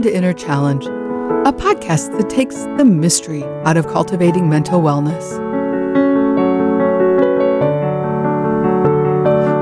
Welcome 0.00 0.12
to 0.12 0.16
Inner 0.16 0.32
Challenge, 0.32 0.86
a 0.86 1.52
podcast 1.52 2.16
that 2.16 2.30
takes 2.30 2.54
the 2.78 2.86
mystery 2.86 3.44
out 3.66 3.76
of 3.76 3.86
cultivating 3.86 4.48
mental 4.48 4.80
wellness. 4.80 5.36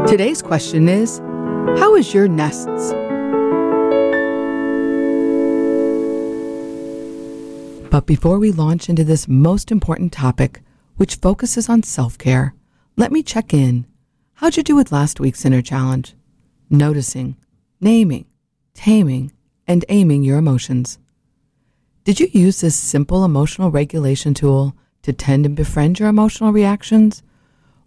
Today's 0.09 0.41
question 0.41 0.89
is 0.89 1.19
How 1.81 1.97
is 1.97 2.15
your 2.15 2.29
nests? 2.29 2.93
But 7.91 8.07
before 8.07 8.39
we 8.39 8.53
launch 8.53 8.89
into 8.89 9.03
this 9.03 9.27
most 9.27 9.73
important 9.73 10.13
topic, 10.13 10.63
which 10.95 11.17
focuses 11.17 11.69
on 11.69 11.83
self 11.83 12.17
care, 12.17 12.55
let 12.97 13.11
me 13.11 13.25
check 13.25 13.53
in. 13.53 13.87
How'd 14.35 14.57
you 14.57 14.63
do 14.63 14.77
with 14.77 14.93
last 14.93 15.19
week's 15.19 15.45
Inner 15.45 15.63
Challenge? 15.63 16.15
Noticing, 16.71 17.35
naming, 17.81 18.27
taming, 18.75 19.33
and 19.69 19.85
aiming 19.91 20.25
your 20.25 20.39
emotions. 20.39 20.99
Did 22.05 22.19
you 22.19 22.29
use 22.33 22.63
this 22.63 22.75
simple 22.75 23.25
emotional 23.25 23.71
regulation 23.71 24.33
tool 24.33 24.75
to 25.03 25.13
tend 25.13 25.45
and 25.45 25.55
befriend 25.55 26.01
your 26.01 26.09
emotional 26.09 26.53
reactions? 26.53 27.23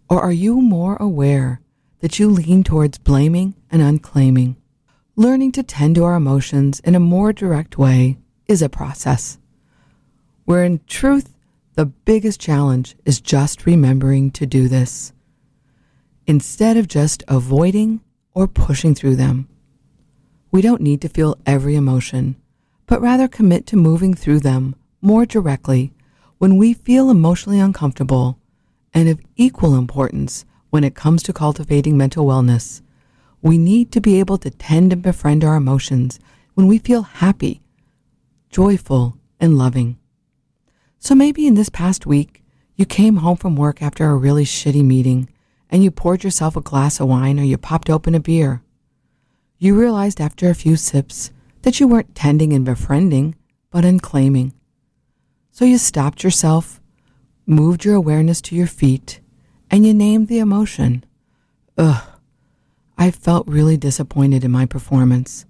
Or 0.08 0.20
are 0.22 0.32
you 0.32 0.60
more 0.60 0.96
aware 0.96 1.60
that 1.98 2.18
you 2.18 2.30
lean 2.30 2.62
towards 2.62 2.98
blaming 2.98 3.56
and 3.70 3.82
unclaiming? 3.82 4.56
Learning 5.16 5.50
to 5.52 5.62
tend 5.62 5.96
to 5.96 6.04
our 6.04 6.14
emotions 6.14 6.80
in 6.80 6.94
a 6.94 7.00
more 7.00 7.32
direct 7.32 7.76
way 7.76 8.18
is 8.46 8.62
a 8.62 8.68
process, 8.68 9.38
where 10.44 10.64
in 10.64 10.80
truth, 10.86 11.34
the 11.74 11.86
biggest 11.86 12.40
challenge 12.40 12.96
is 13.04 13.20
just 13.20 13.66
remembering 13.66 14.30
to 14.30 14.46
do 14.46 14.68
this 14.68 15.12
instead 16.26 16.76
of 16.76 16.86
just 16.86 17.22
avoiding 17.28 18.00
or 18.34 18.46
pushing 18.46 18.94
through 18.94 19.16
them. 19.16 19.48
We 20.52 20.60
don't 20.60 20.82
need 20.82 21.00
to 21.00 21.08
feel 21.08 21.38
every 21.46 21.76
emotion, 21.76 22.36
but 22.86 23.00
rather 23.00 23.26
commit 23.26 23.66
to 23.68 23.76
moving 23.76 24.12
through 24.12 24.40
them 24.40 24.74
more 25.00 25.24
directly 25.24 25.94
when 26.36 26.58
we 26.58 26.74
feel 26.74 27.08
emotionally 27.08 27.58
uncomfortable 27.58 28.38
and 28.92 29.08
of 29.08 29.22
equal 29.34 29.74
importance 29.74 30.44
when 30.68 30.84
it 30.84 30.94
comes 30.94 31.22
to 31.22 31.32
cultivating 31.32 31.96
mental 31.96 32.26
wellness. 32.26 32.82
We 33.40 33.56
need 33.56 33.90
to 33.92 34.00
be 34.02 34.20
able 34.20 34.36
to 34.38 34.50
tend 34.50 34.92
and 34.92 35.02
befriend 35.02 35.42
our 35.42 35.56
emotions 35.56 36.20
when 36.52 36.66
we 36.66 36.76
feel 36.76 37.02
happy, 37.02 37.62
joyful, 38.50 39.16
and 39.40 39.56
loving. 39.56 39.96
So 40.98 41.14
maybe 41.14 41.46
in 41.46 41.54
this 41.54 41.70
past 41.70 42.04
week, 42.04 42.44
you 42.76 42.84
came 42.84 43.16
home 43.16 43.38
from 43.38 43.56
work 43.56 43.80
after 43.80 44.04
a 44.04 44.16
really 44.16 44.44
shitty 44.44 44.84
meeting 44.84 45.30
and 45.70 45.82
you 45.82 45.90
poured 45.90 46.22
yourself 46.22 46.56
a 46.56 46.60
glass 46.60 47.00
of 47.00 47.08
wine 47.08 47.40
or 47.40 47.42
you 47.42 47.56
popped 47.56 47.88
open 47.88 48.14
a 48.14 48.20
beer. 48.20 48.62
You 49.62 49.78
realized 49.78 50.20
after 50.20 50.50
a 50.50 50.56
few 50.56 50.74
sips 50.74 51.30
that 51.62 51.78
you 51.78 51.86
weren't 51.86 52.16
tending 52.16 52.52
and 52.52 52.64
befriending, 52.64 53.36
but 53.70 53.84
unclaiming. 53.84 54.54
So 55.52 55.64
you 55.64 55.78
stopped 55.78 56.24
yourself, 56.24 56.80
moved 57.46 57.84
your 57.84 57.94
awareness 57.94 58.40
to 58.40 58.56
your 58.56 58.66
feet, 58.66 59.20
and 59.70 59.86
you 59.86 59.94
named 59.94 60.26
the 60.26 60.40
emotion. 60.40 61.04
Ugh, 61.78 62.02
I 62.98 63.12
felt 63.12 63.46
really 63.46 63.76
disappointed 63.76 64.42
in 64.42 64.50
my 64.50 64.66
performance. 64.66 65.46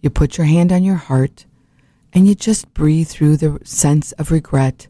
You 0.00 0.08
put 0.08 0.38
your 0.38 0.46
hand 0.46 0.72
on 0.72 0.82
your 0.82 0.96
heart 0.96 1.44
and 2.14 2.26
you 2.26 2.34
just 2.34 2.72
breathe 2.72 3.08
through 3.08 3.36
the 3.36 3.58
sense 3.62 4.12
of 4.12 4.30
regret 4.30 4.86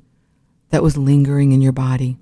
that 0.70 0.84
was 0.84 0.96
lingering 0.96 1.50
in 1.50 1.60
your 1.60 1.72
body. 1.72 2.18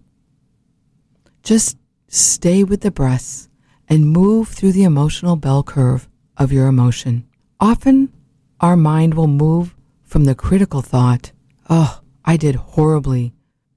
Just 1.43 1.77
stay 2.09 2.65
with 2.65 2.81
the 2.81 2.91
breaths 2.91 3.51
and 3.87 4.09
move 4.09 4.49
through 4.49 4.73
the 4.73 4.85
emotional 4.85 5.37
bell 5.37 5.63
curve 5.63 6.09
of 6.43 6.53
your 6.53 6.67
emotion. 6.67 7.25
Often, 7.61 8.13
our 8.61 8.77
mind 8.77 9.15
will 9.15 9.29
move 9.29 9.75
from 10.03 10.25
the 10.25 10.35
critical 10.35 10.83
thought, 10.83 11.33
oh, 11.71 12.01
I 12.25 12.37
did 12.37 12.57
horribly, 12.57 13.33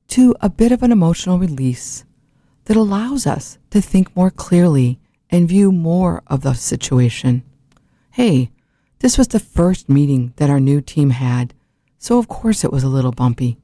to 0.10 0.36
a 0.42 0.50
bit 0.50 0.72
of 0.72 0.84
an 0.84 0.92
emotional 0.92 1.40
release 1.40 2.04
that 2.66 2.76
allows 2.76 3.28
us 3.28 3.58
to 3.70 3.82
think 3.82 4.16
more 4.16 4.32
clearly 4.32 5.00
and 5.30 5.48
view 5.48 5.72
more 5.72 6.24
of 6.28 6.42
the 6.42 6.54
situation. 6.54 7.44
Hey, 8.12 8.52
this 9.00 9.18
was 9.18 9.28
the 9.28 9.40
first 9.40 9.88
meeting 9.88 10.34
that 10.38 10.50
our 10.50 10.60
new 10.60 10.82
team 10.82 11.12
had, 11.12 11.54
so 12.00 12.18
of 12.18 12.28
course 12.28 12.64
it 12.64 12.72
was 12.72 12.84
a 12.84 12.90
little 12.90 13.12
bumpy, 13.12 13.58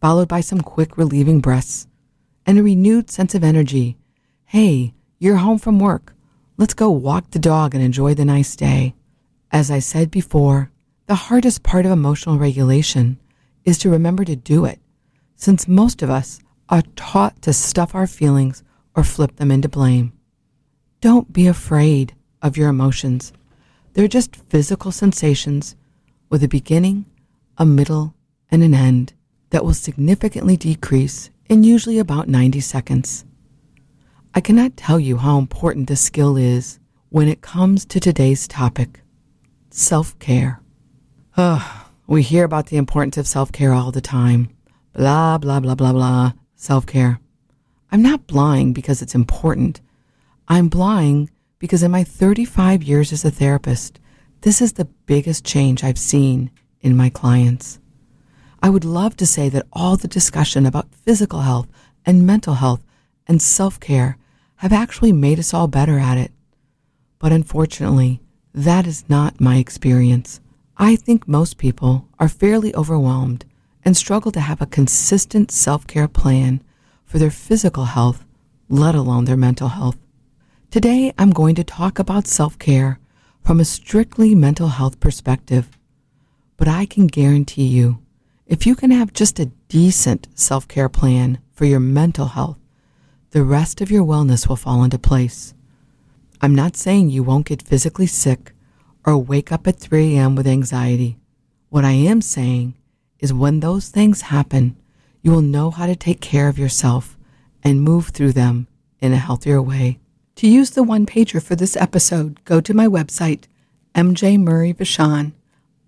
followed 0.00 0.28
by 0.28 0.40
some 0.40 0.60
quick 0.60 0.96
relieving 0.96 1.40
breaths 1.40 1.86
and 2.46 2.58
a 2.58 2.62
renewed 2.62 3.10
sense 3.10 3.34
of 3.34 3.44
energy. 3.44 3.98
Hey, 4.46 4.94
you're 5.18 5.36
home 5.36 5.58
from 5.58 5.78
work. 5.78 6.14
Let's 6.60 6.74
go 6.74 6.90
walk 6.90 7.30
the 7.30 7.38
dog 7.38 7.72
and 7.72 7.84
enjoy 7.84 8.14
the 8.14 8.24
nice 8.24 8.56
day. 8.56 8.96
As 9.52 9.70
I 9.70 9.78
said 9.78 10.10
before, 10.10 10.72
the 11.06 11.14
hardest 11.14 11.62
part 11.62 11.86
of 11.86 11.92
emotional 11.92 12.36
regulation 12.36 13.20
is 13.64 13.78
to 13.78 13.90
remember 13.90 14.24
to 14.24 14.34
do 14.34 14.64
it, 14.64 14.80
since 15.36 15.68
most 15.68 16.02
of 16.02 16.10
us 16.10 16.40
are 16.68 16.82
taught 16.96 17.40
to 17.42 17.52
stuff 17.52 17.94
our 17.94 18.08
feelings 18.08 18.64
or 18.96 19.04
flip 19.04 19.36
them 19.36 19.52
into 19.52 19.68
blame. 19.68 20.12
Don't 21.00 21.32
be 21.32 21.46
afraid 21.46 22.16
of 22.42 22.56
your 22.56 22.70
emotions. 22.70 23.32
They're 23.92 24.08
just 24.08 24.34
physical 24.34 24.90
sensations 24.90 25.76
with 26.28 26.42
a 26.42 26.48
beginning, 26.48 27.04
a 27.56 27.64
middle, 27.64 28.14
and 28.50 28.64
an 28.64 28.74
end 28.74 29.12
that 29.50 29.64
will 29.64 29.74
significantly 29.74 30.56
decrease 30.56 31.30
in 31.48 31.62
usually 31.62 32.00
about 32.00 32.26
90 32.26 32.58
seconds. 32.58 33.24
I 34.38 34.40
cannot 34.40 34.76
tell 34.76 35.00
you 35.00 35.16
how 35.16 35.36
important 35.36 35.88
this 35.88 36.00
skill 36.00 36.36
is 36.36 36.78
when 37.08 37.26
it 37.26 37.40
comes 37.40 37.84
to 37.86 37.98
today's 37.98 38.46
topic 38.46 39.00
self 39.68 40.16
care. 40.20 40.60
we 42.06 42.22
hear 42.22 42.44
about 42.44 42.68
the 42.68 42.76
importance 42.76 43.16
of 43.16 43.26
self 43.26 43.50
care 43.50 43.72
all 43.72 43.90
the 43.90 44.00
time. 44.00 44.50
Blah, 44.92 45.38
blah, 45.38 45.58
blah, 45.58 45.74
blah, 45.74 45.92
blah. 45.92 46.32
Self 46.54 46.86
care. 46.86 47.18
I'm 47.90 48.00
not 48.00 48.28
blind 48.28 48.76
because 48.76 49.02
it's 49.02 49.16
important. 49.16 49.80
I'm 50.46 50.68
blind 50.68 51.32
because 51.58 51.82
in 51.82 51.90
my 51.90 52.04
35 52.04 52.84
years 52.84 53.12
as 53.12 53.24
a 53.24 53.32
therapist, 53.32 53.98
this 54.42 54.62
is 54.62 54.74
the 54.74 54.88
biggest 55.06 55.44
change 55.44 55.82
I've 55.82 55.98
seen 55.98 56.52
in 56.80 56.96
my 56.96 57.10
clients. 57.10 57.80
I 58.62 58.70
would 58.70 58.84
love 58.84 59.16
to 59.16 59.26
say 59.26 59.48
that 59.48 59.66
all 59.72 59.96
the 59.96 60.06
discussion 60.06 60.64
about 60.64 60.94
physical 60.94 61.40
health 61.40 61.66
and 62.06 62.24
mental 62.24 62.54
health 62.54 62.84
and 63.26 63.42
self 63.42 63.80
care 63.80 64.16
have 64.58 64.72
actually 64.72 65.12
made 65.12 65.38
us 65.38 65.54
all 65.54 65.68
better 65.68 65.98
at 65.98 66.18
it. 66.18 66.32
But 67.18 67.32
unfortunately, 67.32 68.20
that 68.52 68.86
is 68.86 69.08
not 69.08 69.40
my 69.40 69.56
experience. 69.56 70.40
I 70.76 70.96
think 70.96 71.28
most 71.28 71.58
people 71.58 72.08
are 72.18 72.28
fairly 72.28 72.74
overwhelmed 72.74 73.44
and 73.84 73.96
struggle 73.96 74.32
to 74.32 74.40
have 74.40 74.60
a 74.60 74.66
consistent 74.66 75.50
self 75.50 75.86
care 75.86 76.08
plan 76.08 76.62
for 77.04 77.18
their 77.18 77.30
physical 77.30 77.84
health, 77.86 78.24
let 78.68 78.94
alone 78.94 79.24
their 79.24 79.36
mental 79.36 79.68
health. 79.68 79.96
Today, 80.70 81.12
I'm 81.16 81.30
going 81.30 81.54
to 81.54 81.64
talk 81.64 81.98
about 81.98 82.26
self 82.26 82.58
care 82.58 82.98
from 83.44 83.60
a 83.60 83.64
strictly 83.64 84.34
mental 84.34 84.68
health 84.68 84.98
perspective. 84.98 85.70
But 86.56 86.66
I 86.68 86.84
can 86.84 87.06
guarantee 87.06 87.66
you, 87.66 88.00
if 88.46 88.66
you 88.66 88.74
can 88.74 88.90
have 88.90 89.12
just 89.12 89.38
a 89.38 89.52
decent 89.68 90.26
self 90.34 90.66
care 90.66 90.88
plan 90.88 91.38
for 91.52 91.64
your 91.64 91.80
mental 91.80 92.26
health, 92.26 92.58
the 93.30 93.44
rest 93.44 93.80
of 93.80 93.90
your 93.90 94.04
wellness 94.04 94.48
will 94.48 94.56
fall 94.56 94.82
into 94.82 94.98
place. 94.98 95.54
I'm 96.40 96.54
not 96.54 96.76
saying 96.76 97.10
you 97.10 97.22
won't 97.22 97.46
get 97.46 97.62
physically 97.62 98.06
sick 98.06 98.52
or 99.04 99.18
wake 99.18 99.52
up 99.52 99.66
at 99.66 99.78
3 99.78 100.16
a.m. 100.16 100.34
with 100.34 100.46
anxiety. 100.46 101.18
What 101.68 101.84
I 101.84 101.92
am 101.92 102.22
saying 102.22 102.74
is 103.18 103.32
when 103.32 103.60
those 103.60 103.88
things 103.88 104.22
happen, 104.22 104.76
you 105.20 105.30
will 105.30 105.42
know 105.42 105.70
how 105.70 105.86
to 105.86 105.96
take 105.96 106.20
care 106.20 106.48
of 106.48 106.58
yourself 106.58 107.18
and 107.62 107.82
move 107.82 108.08
through 108.08 108.32
them 108.32 108.66
in 109.00 109.12
a 109.12 109.18
healthier 109.18 109.60
way. 109.60 109.98
To 110.36 110.48
use 110.48 110.70
the 110.70 110.82
one 110.82 111.04
pager 111.04 111.42
for 111.42 111.56
this 111.56 111.76
episode, 111.76 112.42
go 112.44 112.60
to 112.60 112.72
my 112.72 112.86
website, 112.86 113.44
MJ 113.94 114.38
Murray 114.38 114.72
Vachon. 114.72 115.32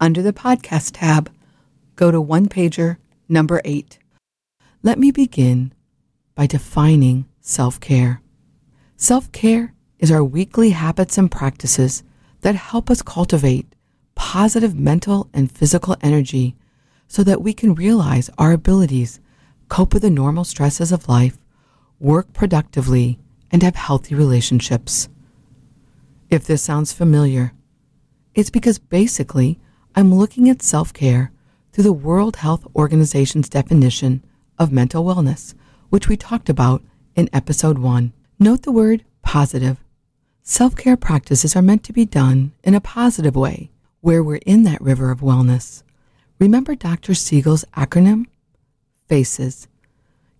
Under 0.00 0.22
the 0.22 0.32
podcast 0.32 0.92
tab, 0.94 1.30
go 1.94 2.10
to 2.10 2.20
one 2.20 2.48
pager 2.48 2.96
number 3.28 3.62
eight. 3.64 3.98
Let 4.82 4.98
me 4.98 5.10
begin 5.10 5.72
by 6.34 6.46
defining 6.46 7.26
self 7.50 7.80
care. 7.80 8.22
Self 8.96 9.30
care 9.32 9.74
is 9.98 10.10
our 10.10 10.22
weekly 10.22 10.70
habits 10.70 11.18
and 11.18 11.30
practices 11.30 12.02
that 12.42 12.54
help 12.54 12.90
us 12.90 13.02
cultivate 13.02 13.74
positive 14.14 14.74
mental 14.78 15.28
and 15.34 15.50
physical 15.50 15.96
energy 16.00 16.54
so 17.08 17.24
that 17.24 17.42
we 17.42 17.52
can 17.52 17.74
realize 17.74 18.30
our 18.38 18.52
abilities, 18.52 19.18
cope 19.68 19.92
with 19.92 20.02
the 20.02 20.10
normal 20.10 20.44
stresses 20.44 20.92
of 20.92 21.08
life, 21.08 21.38
work 21.98 22.32
productively, 22.32 23.18
and 23.50 23.62
have 23.62 23.74
healthy 23.74 24.14
relationships. 24.14 25.08
If 26.30 26.46
this 26.46 26.62
sounds 26.62 26.92
familiar, 26.92 27.52
it's 28.34 28.50
because 28.50 28.78
basically 28.78 29.58
I'm 29.96 30.14
looking 30.14 30.48
at 30.48 30.62
self 30.62 30.92
care 30.92 31.32
through 31.72 31.84
the 31.84 31.92
World 31.92 32.36
Health 32.36 32.64
Organization's 32.76 33.48
definition 33.48 34.24
of 34.56 34.70
mental 34.70 35.04
wellness, 35.04 35.54
which 35.88 36.08
we 36.08 36.16
talked 36.16 36.48
about 36.48 36.82
in 37.14 37.28
episode 37.32 37.78
one. 37.78 38.12
Note 38.38 38.62
the 38.62 38.72
word 38.72 39.04
positive. 39.22 39.78
Self 40.42 40.74
care 40.76 40.96
practices 40.96 41.54
are 41.54 41.62
meant 41.62 41.84
to 41.84 41.92
be 41.92 42.04
done 42.04 42.52
in 42.64 42.74
a 42.74 42.80
positive 42.80 43.36
way 43.36 43.70
where 44.00 44.22
we're 44.22 44.40
in 44.46 44.62
that 44.64 44.80
river 44.80 45.10
of 45.10 45.20
wellness. 45.20 45.82
Remember 46.38 46.74
Dr. 46.74 47.14
Siegel's 47.14 47.64
acronym? 47.76 48.26
FACES. 49.08 49.68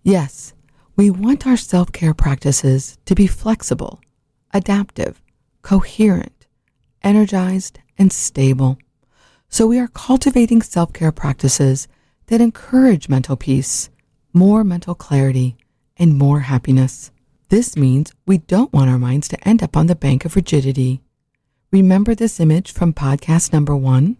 Yes, 0.03 0.53
we 0.95 1.09
want 1.09 1.45
our 1.45 1.57
self 1.57 1.91
care 1.91 2.13
practices 2.13 2.97
to 3.05 3.15
be 3.15 3.27
flexible, 3.27 4.01
adaptive, 4.53 5.21
coherent, 5.61 6.47
energized, 7.03 7.79
and 7.97 8.11
stable. 8.11 8.77
So 9.49 9.67
we 9.67 9.79
are 9.79 9.87
cultivating 9.87 10.61
self 10.61 10.93
care 10.93 11.11
practices 11.11 11.87
that 12.27 12.41
encourage 12.41 13.09
mental 13.09 13.35
peace, 13.35 13.89
more 14.33 14.63
mental 14.63 14.95
clarity, 14.95 15.55
and 16.01 16.17
more 16.17 16.39
happiness. 16.39 17.11
This 17.49 17.77
means 17.77 18.11
we 18.25 18.39
don't 18.39 18.73
want 18.73 18.89
our 18.89 18.97
minds 18.97 19.27
to 19.27 19.47
end 19.47 19.61
up 19.61 19.77
on 19.77 19.85
the 19.85 19.95
bank 19.95 20.25
of 20.25 20.35
rigidity. 20.35 20.99
Remember 21.71 22.15
this 22.15 22.39
image 22.39 22.73
from 22.73 22.91
podcast 22.91 23.53
number 23.53 23.75
one, 23.75 24.17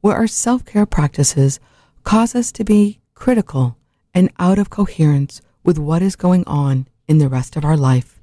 where 0.00 0.16
our 0.16 0.26
self 0.26 0.64
care 0.64 0.86
practices 0.86 1.60
cause 2.02 2.34
us 2.34 2.50
to 2.50 2.64
be 2.64 3.00
critical 3.14 3.76
and 4.12 4.28
out 4.40 4.58
of 4.58 4.70
coherence 4.70 5.40
with 5.62 5.78
what 5.78 6.02
is 6.02 6.16
going 6.16 6.42
on 6.48 6.88
in 7.06 7.18
the 7.18 7.28
rest 7.28 7.54
of 7.54 7.64
our 7.64 7.76
life. 7.76 8.20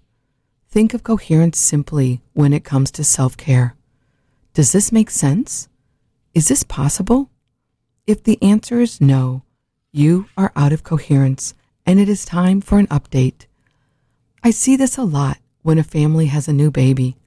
Think 0.68 0.94
of 0.94 1.02
coherence 1.02 1.60
simply 1.60 2.22
when 2.34 2.52
it 2.52 2.66
comes 2.66 2.92
to 2.92 3.06
self 3.06 3.38
care. 3.38 3.76
Does 4.54 4.74
this 4.74 4.92
make 4.92 5.10
sense? 5.10 5.70
Is 6.34 6.50
this 6.50 6.64
possible? 6.64 7.30
If 8.06 8.24
the 8.24 8.38
answer 8.42 8.82
is 8.82 9.00
no, 9.00 9.44
you 9.94 10.26
are 10.36 10.52
out 10.58 10.74
of 10.74 10.84
coherence 10.84 11.54
and 11.86 12.00
it 12.00 12.10
is 12.10 12.26
time 12.26 12.62
for 12.62 12.80
an 12.80 12.88
update. 12.88 13.46
I 14.44 14.52
see 14.52 14.76
this 14.76 14.98
a 14.98 15.04
lot 15.04 15.38
when 15.62 15.78
a 15.78 15.84
family 15.84 16.28
has 16.28 16.48
a 16.48 16.54
new 16.54 16.72
baby. 16.72 17.18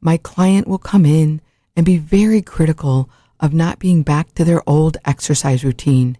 My 0.00 0.16
client 0.16 0.66
will 0.66 0.78
come 0.78 1.04
in 1.04 1.40
and 1.76 1.84
be 1.84 1.98
very 1.98 2.40
critical 2.40 3.10
of 3.40 3.52
not 3.52 3.78
being 3.78 4.02
back 4.02 4.34
to 4.34 4.44
their 4.44 4.62
old 4.68 4.96
exercise 5.04 5.64
routine, 5.64 6.16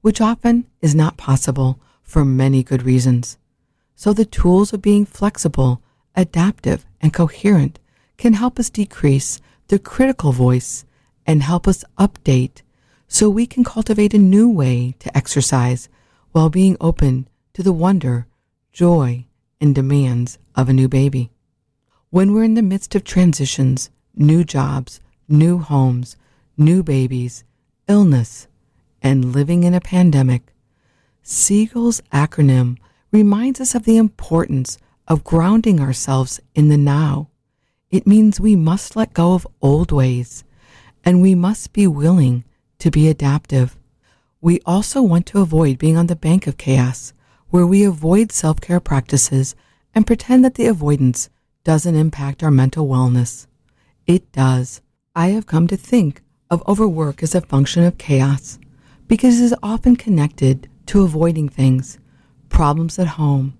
which 0.00 0.20
often 0.20 0.66
is 0.80 0.94
not 0.94 1.16
possible 1.16 1.78
for 2.02 2.24
many 2.24 2.62
good 2.62 2.82
reasons. 2.82 3.38
So 3.94 4.12
the 4.12 4.24
tools 4.24 4.72
of 4.72 4.82
being 4.82 5.04
flexible, 5.04 5.82
adaptive, 6.16 6.84
and 7.00 7.12
coherent 7.12 7.78
can 8.16 8.34
help 8.34 8.58
us 8.58 8.70
decrease 8.70 9.40
the 9.68 9.78
critical 9.78 10.32
voice 10.32 10.84
and 11.26 11.42
help 11.42 11.68
us 11.68 11.84
update 11.98 12.62
so 13.06 13.28
we 13.28 13.46
can 13.46 13.64
cultivate 13.64 14.14
a 14.14 14.18
new 14.18 14.48
way 14.48 14.94
to 14.98 15.16
exercise 15.16 15.88
while 16.32 16.50
being 16.50 16.76
open 16.80 17.28
to 17.54 17.62
the 17.62 17.72
wonder, 17.72 18.26
joy, 18.72 19.24
and 19.60 19.74
demands 19.74 20.38
of 20.54 20.68
a 20.68 20.72
new 20.72 20.88
baby. 20.88 21.30
When 22.10 22.32
we're 22.32 22.44
in 22.44 22.54
the 22.54 22.62
midst 22.62 22.94
of 22.94 23.04
transitions, 23.04 23.90
new 24.14 24.44
jobs, 24.44 25.00
new 25.28 25.58
homes, 25.58 26.16
new 26.56 26.82
babies, 26.82 27.44
illness, 27.86 28.46
and 29.02 29.32
living 29.32 29.64
in 29.64 29.74
a 29.74 29.80
pandemic, 29.80 30.52
Siegel's 31.22 32.00
acronym 32.12 32.78
reminds 33.10 33.60
us 33.60 33.74
of 33.74 33.84
the 33.84 33.96
importance 33.96 34.78
of 35.06 35.24
grounding 35.24 35.80
ourselves 35.80 36.40
in 36.54 36.68
the 36.68 36.76
now. 36.76 37.28
It 37.90 38.06
means 38.06 38.40
we 38.40 38.56
must 38.56 38.96
let 38.96 39.14
go 39.14 39.34
of 39.34 39.46
old 39.62 39.92
ways 39.92 40.44
and 41.04 41.22
we 41.22 41.34
must 41.34 41.72
be 41.72 41.86
willing 41.86 42.44
to 42.78 42.90
be 42.90 43.08
adaptive. 43.08 43.77
We 44.40 44.60
also 44.64 45.02
want 45.02 45.26
to 45.26 45.40
avoid 45.40 45.78
being 45.78 45.96
on 45.96 46.06
the 46.06 46.14
bank 46.14 46.46
of 46.46 46.58
chaos, 46.58 47.12
where 47.48 47.66
we 47.66 47.82
avoid 47.82 48.30
self 48.30 48.60
care 48.60 48.78
practices 48.78 49.56
and 49.94 50.06
pretend 50.06 50.44
that 50.44 50.54
the 50.54 50.66
avoidance 50.66 51.28
doesn't 51.64 51.96
impact 51.96 52.44
our 52.44 52.50
mental 52.50 52.86
wellness. 52.86 53.46
It 54.06 54.30
does. 54.30 54.80
I 55.16 55.28
have 55.28 55.46
come 55.46 55.66
to 55.66 55.76
think 55.76 56.22
of 56.50 56.62
overwork 56.68 57.22
as 57.22 57.34
a 57.34 57.40
function 57.40 57.82
of 57.82 57.98
chaos 57.98 58.60
because 59.08 59.40
it 59.40 59.44
is 59.44 59.54
often 59.60 59.96
connected 59.96 60.68
to 60.86 61.02
avoiding 61.02 61.48
things, 61.48 61.98
problems 62.48 62.98
at 62.98 63.18
home, 63.18 63.58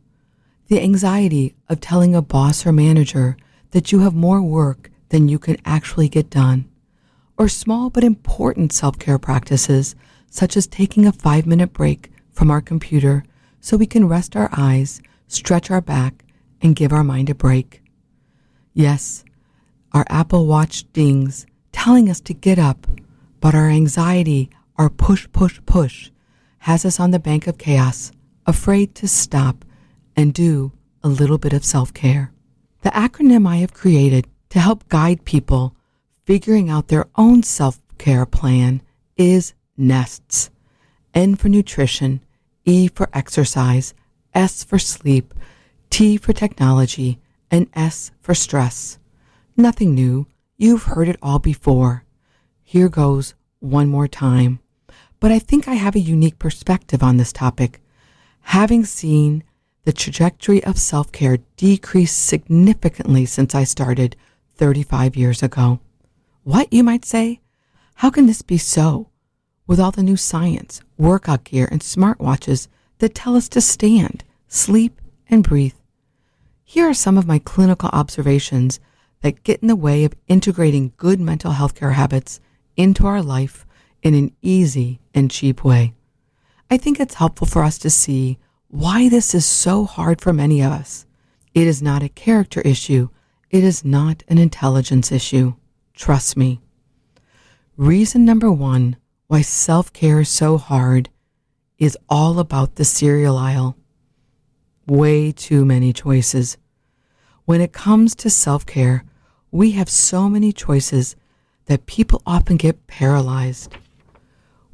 the 0.68 0.80
anxiety 0.80 1.56
of 1.68 1.80
telling 1.80 2.14
a 2.14 2.22
boss 2.22 2.64
or 2.64 2.72
manager 2.72 3.36
that 3.72 3.90
you 3.90 4.00
have 4.00 4.14
more 4.14 4.40
work 4.40 4.90
than 5.08 5.28
you 5.28 5.38
can 5.38 5.56
actually 5.64 6.08
get 6.08 6.30
done, 6.30 6.68
or 7.36 7.48
small 7.48 7.90
but 7.90 8.04
important 8.04 8.72
self 8.72 8.96
care 8.98 9.18
practices 9.18 9.96
such 10.30 10.56
as 10.56 10.66
taking 10.66 11.06
a 11.06 11.12
five 11.12 11.46
minute 11.46 11.72
break 11.72 12.10
from 12.32 12.50
our 12.50 12.60
computer 12.60 13.24
so 13.60 13.76
we 13.76 13.86
can 13.86 14.08
rest 14.08 14.36
our 14.36 14.48
eyes, 14.52 15.00
stretch 15.26 15.70
our 15.70 15.80
back, 15.80 16.24
and 16.60 16.76
give 16.76 16.92
our 16.92 17.04
mind 17.04 17.30
a 17.30 17.34
break. 17.34 17.82
Yes, 18.74 19.24
our 19.92 20.04
Apple 20.08 20.46
Watch 20.46 20.90
dings 20.92 21.46
telling 21.72 22.08
us 22.08 22.20
to 22.22 22.34
get 22.34 22.58
up, 22.58 22.86
but 23.40 23.54
our 23.54 23.68
anxiety, 23.68 24.50
our 24.76 24.90
push, 24.90 25.26
push, 25.32 25.60
push, 25.66 26.10
has 26.58 26.84
us 26.84 27.00
on 27.00 27.10
the 27.10 27.18
bank 27.18 27.46
of 27.46 27.58
chaos, 27.58 28.12
afraid 28.46 28.94
to 28.96 29.08
stop 29.08 29.64
and 30.16 30.34
do 30.34 30.72
a 31.02 31.08
little 31.08 31.38
bit 31.38 31.52
of 31.52 31.64
self 31.64 31.94
care. 31.94 32.32
The 32.82 32.90
acronym 32.90 33.46
I 33.46 33.56
have 33.56 33.72
created 33.72 34.26
to 34.50 34.60
help 34.60 34.88
guide 34.88 35.24
people 35.24 35.74
figuring 36.24 36.68
out 36.68 36.88
their 36.88 37.06
own 37.16 37.42
self 37.42 37.80
care 37.98 38.26
plan 38.26 38.82
is 39.16 39.54
NESTS. 39.78 40.50
N 41.14 41.36
for 41.36 41.48
nutrition, 41.48 42.20
E 42.64 42.88
for 42.88 43.08
exercise, 43.14 43.94
S 44.34 44.62
for 44.62 44.78
sleep, 44.78 45.32
T 45.88 46.16
for 46.18 46.32
technology, 46.32 47.18
and 47.50 47.68
S 47.74 48.10
for 48.20 48.34
stress. 48.34 48.98
Nothing 49.56 49.94
new. 49.94 50.26
You've 50.56 50.82
heard 50.82 51.08
it 51.08 51.18
all 51.22 51.38
before. 51.38 52.04
Here 52.62 52.90
goes 52.90 53.34
one 53.60 53.88
more 53.88 54.08
time 54.08 54.60
but 55.20 55.32
I 55.32 55.38
think 55.38 55.66
I 55.66 55.74
have 55.74 55.96
a 55.96 56.00
unique 56.00 56.38
perspective 56.38 57.02
on 57.02 57.16
this 57.16 57.32
topic, 57.32 57.80
having 58.40 58.84
seen 58.84 59.42
the 59.84 59.92
trajectory 59.92 60.62
of 60.64 60.78
self 60.78 61.10
care 61.12 61.38
decrease 61.56 62.12
significantly 62.12 63.26
since 63.26 63.54
I 63.54 63.64
started 63.64 64.16
35 64.56 65.16
years 65.16 65.42
ago. 65.42 65.80
What, 66.44 66.72
you 66.72 66.84
might 66.84 67.04
say? 67.04 67.40
How 67.96 68.10
can 68.10 68.26
this 68.26 68.42
be 68.42 68.58
so? 68.58 69.08
With 69.68 69.78
all 69.78 69.90
the 69.90 70.02
new 70.02 70.16
science, 70.16 70.80
workout 70.96 71.44
gear, 71.44 71.68
and 71.70 71.82
smartwatches 71.82 72.68
that 72.98 73.14
tell 73.14 73.36
us 73.36 73.50
to 73.50 73.60
stand, 73.60 74.24
sleep, 74.48 74.98
and 75.28 75.44
breathe. 75.44 75.74
Here 76.64 76.88
are 76.88 76.94
some 76.94 77.18
of 77.18 77.26
my 77.26 77.38
clinical 77.38 77.90
observations 77.92 78.80
that 79.20 79.42
get 79.42 79.60
in 79.60 79.68
the 79.68 79.76
way 79.76 80.04
of 80.04 80.14
integrating 80.26 80.94
good 80.96 81.20
mental 81.20 81.52
health 81.52 81.74
care 81.74 81.92
habits 81.92 82.40
into 82.76 83.06
our 83.06 83.22
life 83.22 83.66
in 84.02 84.14
an 84.14 84.34
easy 84.40 85.00
and 85.12 85.30
cheap 85.30 85.62
way. 85.62 85.92
I 86.70 86.78
think 86.78 86.98
it's 86.98 87.14
helpful 87.16 87.46
for 87.46 87.62
us 87.62 87.76
to 87.80 87.90
see 87.90 88.38
why 88.68 89.10
this 89.10 89.34
is 89.34 89.44
so 89.44 89.84
hard 89.84 90.22
for 90.22 90.32
many 90.32 90.62
of 90.62 90.72
us. 90.72 91.04
It 91.52 91.66
is 91.66 91.82
not 91.82 92.02
a 92.02 92.08
character 92.08 92.62
issue. 92.62 93.10
It 93.50 93.64
is 93.64 93.84
not 93.84 94.22
an 94.28 94.38
intelligence 94.38 95.12
issue. 95.12 95.56
Trust 95.92 96.38
me. 96.38 96.60
Reason 97.76 98.24
number 98.24 98.50
one 98.50 98.96
why 99.28 99.40
self 99.42 99.92
care 99.92 100.20
is 100.20 100.28
so 100.28 100.58
hard 100.58 101.08
is 101.78 101.96
all 102.08 102.38
about 102.38 102.74
the 102.74 102.84
cereal 102.84 103.36
aisle. 103.36 103.76
Way 104.86 105.32
too 105.32 105.64
many 105.64 105.92
choices. 105.92 106.58
When 107.44 107.60
it 107.60 107.72
comes 107.72 108.14
to 108.16 108.30
self 108.30 108.66
care, 108.66 109.04
we 109.50 109.70
have 109.72 109.88
so 109.88 110.28
many 110.28 110.52
choices 110.52 111.16
that 111.66 111.86
people 111.86 112.22
often 112.26 112.56
get 112.56 112.86
paralyzed 112.86 113.72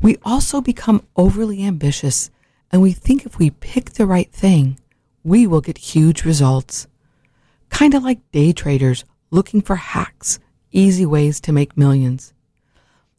we 0.05 0.19
also 0.23 0.61
become 0.61 1.07
overly 1.17 1.65
ambitious 1.65 2.31
and 2.71 2.83
we 2.83 2.93
think 2.93 3.25
if 3.25 3.39
we 3.39 3.49
pick 3.49 3.93
the 3.93 4.05
right 4.05 4.31
thing, 4.31 4.79
we 5.23 5.47
will 5.47 5.63
get 5.63 5.79
huge 5.79 6.27
results. 6.27 6.87
Kind 7.71 7.95
of 7.95 8.03
like 8.03 8.31
day 8.31 8.53
traders 8.53 9.07
looking 9.31 9.63
for 9.63 9.77
hacks, 9.77 10.39
easy 10.71 11.07
ways 11.07 11.41
to 11.41 11.53
make 11.53 11.79
millions. 11.79 12.34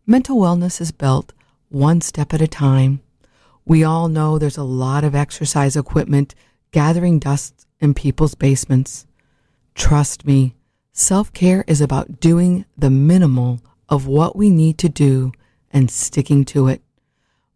Mental 0.07 0.38
wellness 0.38 0.79
is 0.79 0.91
built 0.91 1.33
one 1.69 2.00
step 2.00 2.31
at 2.31 2.41
a 2.41 2.47
time. 2.47 3.01
We 3.65 3.83
all 3.83 4.07
know 4.07 4.38
there's 4.38 4.55
a 4.55 4.63
lot 4.63 5.03
of 5.03 5.15
exercise 5.15 5.75
equipment 5.75 6.35
gathering 6.69 7.17
dust 7.17 7.65
in 7.79 7.95
people's 7.95 8.35
basements. 8.35 9.07
Trust 9.74 10.24
me, 10.24 10.53
self 10.93 11.33
care 11.33 11.63
is 11.67 11.81
about 11.81 12.19
doing 12.19 12.65
the 12.77 12.91
minimal 12.91 13.62
of 13.89 14.05
what 14.05 14.35
we 14.35 14.51
need 14.51 14.77
to 14.77 14.89
do 14.89 15.31
and 15.71 15.89
sticking 15.89 16.45
to 16.45 16.67
it. 16.67 16.83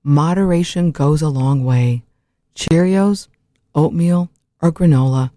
Moderation 0.03 0.89
goes 0.89 1.21
a 1.21 1.29
long 1.29 1.63
way. 1.63 2.01
Cheerios, 2.55 3.27
oatmeal, 3.75 4.31
or 4.59 4.71
granola, 4.71 5.29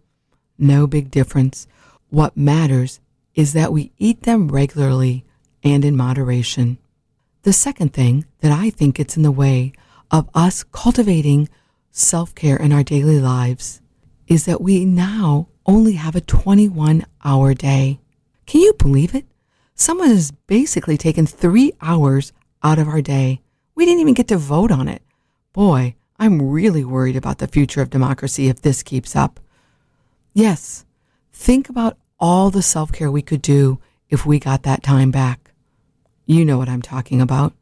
no 0.57 0.87
big 0.87 1.11
difference. 1.11 1.67
What 2.09 2.39
matters 2.39 3.01
is 3.35 3.53
that 3.53 3.71
we 3.71 3.93
eat 3.99 4.23
them 4.23 4.49
regularly 4.49 5.27
and 5.63 5.85
in 5.85 5.95
moderation. 5.95 6.79
The 7.43 7.53
second 7.53 7.93
thing 7.93 8.25
that 8.39 8.53
I 8.53 8.71
think 8.71 8.95
gets 8.95 9.17
in 9.17 9.25
the 9.25 9.33
way 9.33 9.73
of 10.13 10.31
us 10.33 10.63
cultivating 10.63 11.49
self 11.91 12.37
care 12.37 12.57
in 12.57 12.71
our 12.71 12.85
daily 12.85 13.19
lives 13.19 13.81
is 14.29 14.45
that 14.45 14.61
we 14.61 14.85
now 14.85 15.49
only 15.67 15.95
have 15.95 16.15
a 16.15 16.21
21 16.21 17.05
hour 17.25 17.53
day. 17.53 17.99
Can 18.47 18.61
you 18.61 18.75
believe 18.75 19.13
it? 19.17 19.27
Someone 19.75 20.09
has 20.09 20.31
basically 20.47 20.97
taken 20.97 21.27
three 21.27 21.73
hours 21.81 22.33
out 22.63 22.79
of 22.79 22.87
our 22.87 23.03
day. 23.03 23.41
We 23.75 23.87
didn't 23.87 24.03
even 24.03 24.15
get 24.15 24.29
to 24.29 24.37
vote 24.37 24.71
on 24.71 24.87
it. 24.87 25.03
Boy, 25.53 25.97
I'm 26.21 26.51
really 26.51 26.85
worried 26.85 27.17
about 27.17 27.39
the 27.39 27.49
future 27.49 27.83
of 27.83 27.91
democracy 27.91 28.49
if 28.49 28.63
this 28.63 28.85
keeps 28.85 29.17
up. 29.17 29.41
Yes, 30.33 30.85
think 31.33 31.69
about 31.69 31.99
all 32.21 32.51
the 32.51 32.63
self 32.63 32.93
care 32.93 33.11
we 33.11 33.23
could 33.23 33.43
do 33.43 33.81
if 34.09 34.25
we 34.25 34.39
got 34.39 34.63
that 34.63 34.85
time 34.85 35.11
back. 35.11 35.42
You 36.27 36.45
know 36.45 36.59
what 36.59 36.69
I'm 36.69 36.83
talking 36.83 37.21
about. 37.21 37.53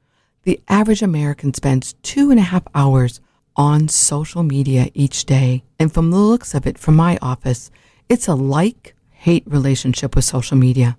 The 0.42 0.60
average 0.68 1.02
American 1.02 1.54
spends 1.54 1.94
two 2.02 2.30
and 2.30 2.38
a 2.38 2.44
half 2.44 2.62
hours 2.74 3.20
on 3.56 3.88
social 3.88 4.42
media 4.42 4.90
each 4.94 5.24
day. 5.24 5.64
And 5.78 5.92
from 5.92 6.10
the 6.10 6.18
looks 6.18 6.54
of 6.54 6.66
it 6.66 6.78
from 6.78 6.96
my 6.96 7.18
office, 7.20 7.70
it's 8.08 8.28
a 8.28 8.34
like 8.34 8.94
hate 9.10 9.44
relationship 9.46 10.14
with 10.16 10.24
social 10.24 10.56
media. 10.56 10.96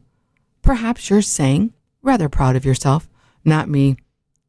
Perhaps 0.61 1.09
you're 1.09 1.21
saying, 1.21 1.73
rather 2.01 2.29
proud 2.29 2.55
of 2.55 2.65
yourself, 2.65 3.09
not 3.43 3.69
me, 3.69 3.97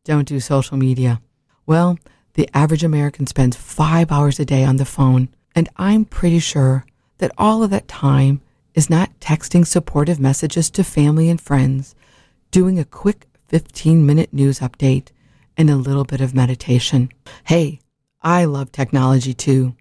don't 0.05 0.29
do 0.29 0.41
social 0.41 0.77
media. 0.77 1.21
Well, 1.67 1.99
the 2.35 2.49
average 2.55 2.85
American 2.85 3.27
spends 3.27 3.57
five 3.57 4.11
hours 4.11 4.41
a 4.41 4.45
day 4.45 4.65
on 4.65 4.77
the 4.77 4.85
phone, 4.85 5.29
and 5.55 5.69
I'm 5.77 6.05
pretty 6.05 6.39
sure 6.39 6.85
that 7.19 7.33
all 7.39 7.63
of 7.63 7.71
that 7.71 7.89
time 7.89 8.41
is 8.75 8.91
not 8.91 9.21
texting 9.21 9.67
supportive 9.67 10.19
messages 10.19 10.71
to 10.71 10.85
family 10.85 11.29
and 11.29 11.41
friends, 11.41 11.95
doing 12.53 12.79
a 12.79 12.85
quick 12.85 13.27
15 13.49 14.07
minute 14.07 14.33
news 14.33 14.61
update, 14.61 15.09
and 15.57 15.69
a 15.69 15.77
little 15.77 16.05
bit 16.05 16.21
of 16.21 16.35
meditation. 16.35 17.11
Hey, 17.45 17.81
I 18.23 18.45
love 18.45 18.73
technology 18.73 19.35
too, 19.35 19.75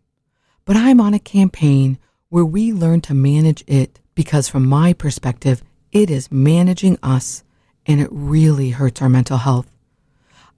but 0.66 0.76
I'm 0.76 1.00
on 1.00 1.14
a 1.14 1.20
campaign 1.20 2.00
where 2.30 2.46
we 2.46 2.74
learn 2.74 3.02
to 3.02 3.14
manage 3.14 3.64
it 3.68 4.00
because, 4.16 4.50
from 4.50 4.66
my 4.66 4.94
perspective, 4.94 5.64
it 5.92 6.10
is 6.10 6.32
managing 6.32 6.98
us 7.04 7.44
and 7.86 8.00
it 8.02 8.10
really 8.12 8.72
hurts 8.72 9.02
our 9.02 9.10
mental 9.10 9.38
health. 9.38 9.68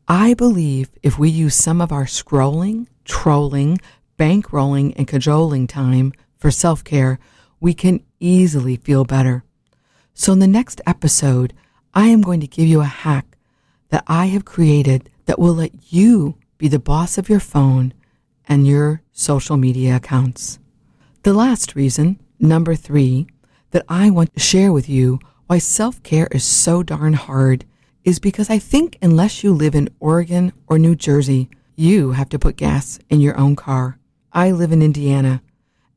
I 0.07 0.33
believe 0.33 0.91
if 1.01 1.17
we 1.17 1.29
use 1.29 1.55
some 1.55 1.81
of 1.81 1.91
our 1.91 2.05
scrolling, 2.05 2.87
trolling, 3.05 3.79
bankrolling, 4.17 4.93
and 4.97 5.07
cajoling 5.07 5.67
time 5.67 6.13
for 6.37 6.51
self 6.51 6.83
care, 6.83 7.19
we 7.59 7.73
can 7.73 8.03
easily 8.19 8.75
feel 8.75 9.05
better. 9.05 9.43
So, 10.13 10.33
in 10.33 10.39
the 10.39 10.47
next 10.47 10.81
episode, 10.85 11.53
I 11.93 12.07
am 12.07 12.21
going 12.21 12.39
to 12.39 12.47
give 12.47 12.67
you 12.67 12.81
a 12.81 12.85
hack 12.85 13.37
that 13.89 14.03
I 14.07 14.25
have 14.27 14.45
created 14.45 15.09
that 15.25 15.37
will 15.37 15.53
let 15.53 15.93
you 15.93 16.35
be 16.57 16.67
the 16.67 16.79
boss 16.79 17.17
of 17.17 17.29
your 17.29 17.39
phone 17.39 17.93
and 18.47 18.65
your 18.65 19.01
social 19.11 19.57
media 19.57 19.97
accounts. 19.97 20.59
The 21.21 21.33
last 21.33 21.75
reason, 21.75 22.19
number 22.39 22.75
three, 22.75 23.27
that 23.71 23.85
I 23.87 24.09
want 24.09 24.33
to 24.33 24.39
share 24.39 24.73
with 24.73 24.89
you 24.89 25.19
why 25.47 25.59
self 25.59 26.01
care 26.01 26.27
is 26.31 26.43
so 26.43 26.81
darn 26.81 27.13
hard 27.13 27.65
is 28.03 28.19
because 28.19 28.49
I 28.49 28.57
think 28.57 28.97
unless 29.01 29.43
you 29.43 29.53
live 29.53 29.75
in 29.75 29.89
Oregon 29.99 30.51
or 30.67 30.79
New 30.79 30.95
Jersey, 30.95 31.49
you 31.75 32.11
have 32.11 32.29
to 32.29 32.39
put 32.39 32.57
gas 32.57 32.99
in 33.09 33.21
your 33.21 33.37
own 33.37 33.55
car. 33.55 33.99
I 34.31 34.51
live 34.51 34.71
in 34.71 34.81
Indiana, 34.81 35.41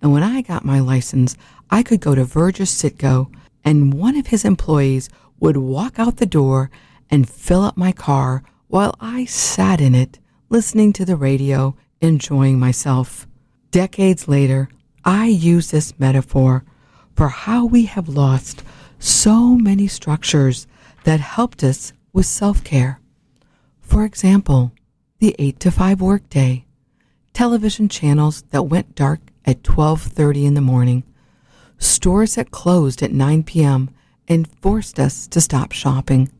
and 0.02 0.12
when 0.12 0.22
I 0.22 0.42
got 0.42 0.64
my 0.64 0.80
license, 0.80 1.36
I 1.70 1.82
could 1.82 2.00
go 2.00 2.14
to 2.14 2.24
Vergis 2.24 2.70
Citgo, 2.70 3.32
and 3.64 3.94
one 3.94 4.16
of 4.16 4.28
his 4.28 4.44
employees 4.44 5.08
would 5.40 5.56
walk 5.56 5.98
out 5.98 6.16
the 6.16 6.26
door 6.26 6.70
and 7.10 7.28
fill 7.28 7.62
up 7.62 7.76
my 7.76 7.92
car 7.92 8.42
while 8.68 8.94
I 9.00 9.24
sat 9.24 9.80
in 9.80 9.94
it, 9.94 10.18
listening 10.48 10.92
to 10.94 11.04
the 11.04 11.16
radio, 11.16 11.76
enjoying 12.00 12.58
myself. 12.58 13.26
Decades 13.70 14.28
later, 14.28 14.68
I 15.04 15.26
use 15.26 15.70
this 15.70 15.98
metaphor 15.98 16.64
for 17.14 17.28
how 17.28 17.64
we 17.64 17.84
have 17.86 18.08
lost 18.08 18.62
so 18.98 19.56
many 19.56 19.86
structures 19.86 20.66
that 21.04 21.20
helped 21.20 21.62
us 21.62 21.92
with 22.12 22.26
self 22.26 22.64
care. 22.64 23.00
For 23.80 24.04
example, 24.04 24.72
the 25.18 25.34
8 25.38 25.60
to 25.60 25.70
5 25.70 26.00
workday, 26.00 26.64
television 27.32 27.88
channels 27.88 28.42
that 28.50 28.64
went 28.64 28.94
dark 28.94 29.20
at 29.44 29.62
12:30 29.62 30.44
in 30.44 30.54
the 30.54 30.60
morning, 30.60 31.04
stores 31.78 32.34
that 32.34 32.50
closed 32.50 33.02
at 33.02 33.12
9 33.12 33.44
p.m. 33.44 33.90
and 34.28 34.50
forced 34.60 34.98
us 34.98 35.26
to 35.28 35.40
stop 35.40 35.72
shopping, 35.72 36.30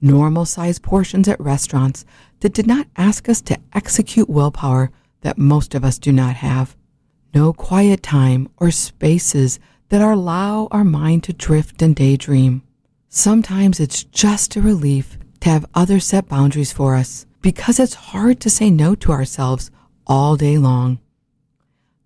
normal 0.00 0.44
sized 0.44 0.82
portions 0.82 1.28
at 1.28 1.40
restaurants 1.40 2.04
that 2.40 2.52
did 2.54 2.66
not 2.66 2.86
ask 2.96 3.28
us 3.28 3.40
to 3.42 3.58
execute 3.72 4.28
willpower 4.28 4.90
that 5.22 5.38
most 5.38 5.74
of 5.74 5.84
us 5.84 5.98
do 5.98 6.12
not 6.12 6.36
have, 6.36 6.76
no 7.34 7.52
quiet 7.52 8.02
time 8.02 8.48
or 8.58 8.70
spaces 8.70 9.58
that 9.88 10.00
allow 10.02 10.68
our 10.70 10.84
mind 10.84 11.24
to 11.24 11.32
drift 11.32 11.80
and 11.82 11.96
daydream. 11.96 12.62
Sometimes 13.08 13.80
it's 13.80 14.04
just 14.04 14.56
a 14.56 14.60
relief 14.60 15.18
to 15.40 15.48
have 15.48 15.66
others 15.74 16.04
set 16.04 16.28
boundaries 16.28 16.72
for 16.72 16.94
us 16.94 17.26
because 17.40 17.78
it's 17.78 17.94
hard 17.94 18.40
to 18.40 18.50
say 18.50 18.70
no 18.70 18.94
to 18.94 19.12
ourselves 19.12 19.70
all 20.06 20.36
day 20.36 20.58
long. 20.58 20.98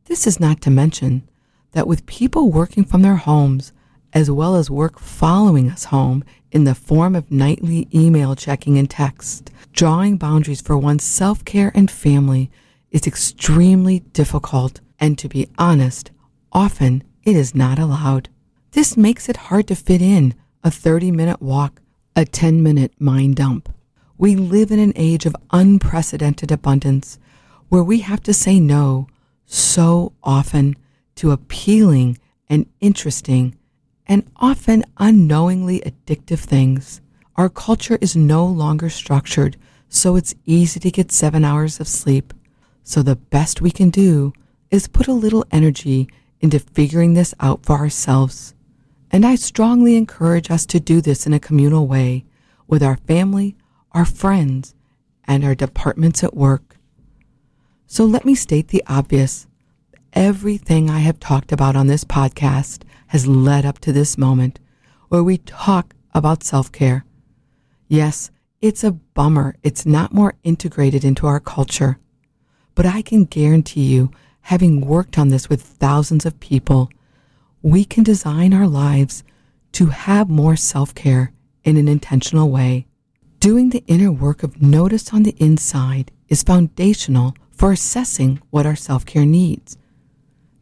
This 0.04 0.26
is 0.26 0.40
not 0.40 0.60
to 0.62 0.70
mention 0.70 1.28
that 1.72 1.86
with 1.86 2.06
people 2.06 2.50
working 2.50 2.84
from 2.84 3.02
their 3.02 3.16
homes, 3.16 3.72
as 4.12 4.30
well 4.30 4.56
as 4.56 4.70
work 4.70 4.98
following 4.98 5.70
us 5.70 5.84
home 5.84 6.24
in 6.50 6.64
the 6.64 6.74
form 6.74 7.14
of 7.14 7.30
nightly 7.30 7.88
email 7.94 8.34
checking 8.34 8.78
and 8.78 8.88
text, 8.88 9.50
drawing 9.72 10.16
boundaries 10.16 10.60
for 10.60 10.78
one's 10.78 11.04
self 11.04 11.44
care 11.44 11.70
and 11.74 11.90
family 11.90 12.50
is 12.90 13.06
extremely 13.06 14.00
difficult, 14.00 14.80
and 14.98 15.18
to 15.18 15.28
be 15.28 15.48
honest, 15.58 16.10
often 16.52 17.04
it 17.22 17.36
is 17.36 17.54
not 17.54 17.78
allowed. 17.78 18.28
This 18.72 18.96
makes 18.96 19.28
it 19.28 19.36
hard 19.36 19.66
to 19.68 19.74
fit 19.74 20.00
in 20.00 20.34
a 20.64 20.70
30 20.70 21.10
minute 21.10 21.42
walk, 21.42 21.80
a 22.16 22.24
10 22.24 22.62
minute 22.62 22.92
mind 22.98 23.36
dump. 23.36 23.68
We 24.16 24.34
live 24.34 24.70
in 24.70 24.78
an 24.78 24.92
age 24.96 25.26
of 25.26 25.36
unprecedented 25.50 26.50
abundance 26.50 27.18
where 27.68 27.84
we 27.84 28.00
have 28.00 28.22
to 28.22 28.34
say 28.34 28.58
no 28.58 29.06
so 29.46 30.12
often 30.22 30.76
to 31.16 31.30
appealing 31.30 32.18
and 32.48 32.66
interesting 32.80 33.57
and 34.08 34.28
often 34.36 34.84
unknowingly 34.96 35.80
addictive 35.80 36.40
things. 36.40 37.00
Our 37.36 37.48
culture 37.48 37.98
is 38.00 38.16
no 38.16 38.44
longer 38.46 38.88
structured, 38.88 39.56
so 39.88 40.16
it's 40.16 40.34
easy 40.44 40.80
to 40.80 40.90
get 40.90 41.12
seven 41.12 41.44
hours 41.44 41.78
of 41.78 41.86
sleep. 41.86 42.32
So 42.82 43.02
the 43.02 43.16
best 43.16 43.60
we 43.60 43.70
can 43.70 43.90
do 43.90 44.32
is 44.70 44.88
put 44.88 45.06
a 45.06 45.12
little 45.12 45.44
energy 45.52 46.08
into 46.40 46.58
figuring 46.58 47.14
this 47.14 47.34
out 47.38 47.64
for 47.64 47.76
ourselves. 47.76 48.54
And 49.10 49.24
I 49.24 49.34
strongly 49.36 49.96
encourage 49.96 50.50
us 50.50 50.66
to 50.66 50.80
do 50.80 51.00
this 51.00 51.26
in 51.26 51.32
a 51.32 51.40
communal 51.40 51.86
way 51.86 52.24
with 52.66 52.82
our 52.82 52.96
family, 52.96 53.56
our 53.92 54.04
friends, 54.04 54.74
and 55.24 55.44
our 55.44 55.54
departments 55.54 56.24
at 56.24 56.36
work. 56.36 56.76
So 57.86 58.04
let 58.04 58.24
me 58.24 58.34
state 58.34 58.68
the 58.68 58.84
obvious. 58.86 59.46
Everything 60.12 60.90
I 60.90 61.00
have 61.00 61.20
talked 61.20 61.52
about 61.52 61.76
on 61.76 61.86
this 61.86 62.04
podcast 62.04 62.82
has 63.08 63.26
led 63.26 63.66
up 63.66 63.78
to 63.80 63.92
this 63.92 64.16
moment 64.16 64.58
where 65.08 65.22
we 65.22 65.38
talk 65.38 65.94
about 66.14 66.42
self 66.42 66.70
care. 66.72 67.04
Yes, 67.88 68.30
it's 68.60 68.84
a 68.84 68.92
bummer 68.92 69.54
it's 69.62 69.86
not 69.86 70.12
more 70.12 70.34
integrated 70.42 71.04
into 71.04 71.26
our 71.26 71.40
culture. 71.40 71.98
But 72.74 72.86
I 72.86 73.02
can 73.02 73.24
guarantee 73.24 73.86
you, 73.86 74.10
having 74.42 74.80
worked 74.80 75.18
on 75.18 75.28
this 75.28 75.48
with 75.48 75.62
thousands 75.62 76.24
of 76.24 76.40
people, 76.40 76.90
we 77.62 77.84
can 77.84 78.04
design 78.04 78.54
our 78.54 78.66
lives 78.66 79.24
to 79.72 79.86
have 79.86 80.28
more 80.28 80.56
self 80.56 80.94
care 80.94 81.32
in 81.64 81.76
an 81.76 81.88
intentional 81.88 82.50
way. 82.50 82.86
Doing 83.40 83.70
the 83.70 83.84
inner 83.86 84.10
work 84.10 84.42
of 84.42 84.60
notice 84.60 85.12
on 85.12 85.22
the 85.22 85.36
inside 85.38 86.10
is 86.28 86.42
foundational 86.42 87.34
for 87.50 87.72
assessing 87.72 88.40
what 88.50 88.66
our 88.66 88.76
self 88.76 89.04
care 89.06 89.26
needs. 89.26 89.76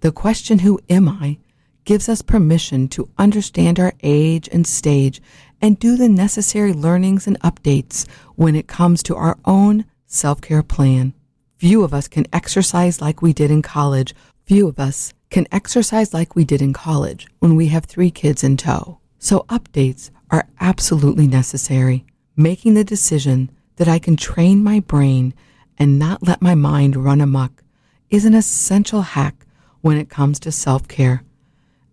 The 0.01 0.13
question, 0.13 0.61
Who 0.61 0.79
am 0.89 1.09
I? 1.09 1.39
Gives 1.87 2.09
us 2.09 2.21
permission 2.21 2.89
to 2.89 3.09
understand 3.17 3.81
our 3.81 3.95
age 4.03 4.49
and 4.53 4.67
stage 4.67 5.23
and 5.63 5.79
do 5.79 5.97
the 5.97 6.09
necessary 6.09 6.75
learnings 6.75 7.27
and 7.27 7.41
updates 7.41 8.07
when 8.35 8.55
it 8.55 8.67
comes 8.67 9.03
to 9.05 9.17
our 9.17 9.39
own 9.47 9.87
self 10.05 10.43
care 10.43 10.63
plan. 10.63 11.15
Few 11.57 11.83
of 11.83 11.95
us 11.95 12.09
can 12.09 12.27
exercise 12.33 13.01
like 13.01 13.23
we 13.23 13.33
did 13.33 13.51
in 13.51 13.63
college. 13.63 14.15
Few 14.45 14.69
of 14.69 14.79
us 14.79 15.15
can 15.31 15.47
exercise 15.51 16.13
like 16.13 16.35
we 16.37 16.45
did 16.45 16.61
in 16.61 16.75
college 16.75 17.27
when 17.39 17.57
we 17.57 17.69
have 17.69 17.87
three 17.87 18.11
kids 18.11 18.45
in 18.45 18.57
tow. 18.57 18.99
So 19.19 19.47
updates 19.49 20.11
are 20.31 20.47
absolutely 20.61 21.27
necessary. 21.27 22.05
Making 22.37 22.75
the 22.75 22.85
decision 22.85 23.51
that 23.77 23.89
I 23.89 23.99
can 23.99 24.17
train 24.17 24.63
my 24.63 24.81
brain 24.81 25.33
and 25.79 25.99
not 25.99 26.23
let 26.27 26.43
my 26.43 26.55
mind 26.55 26.97
run 26.97 27.21
amok 27.21 27.63
is 28.11 28.25
an 28.25 28.35
essential 28.35 29.03
hack 29.03 29.47
when 29.81 29.97
it 29.97 30.11
comes 30.11 30.41
to 30.41 30.53
self 30.53 30.89
care. 30.89 31.23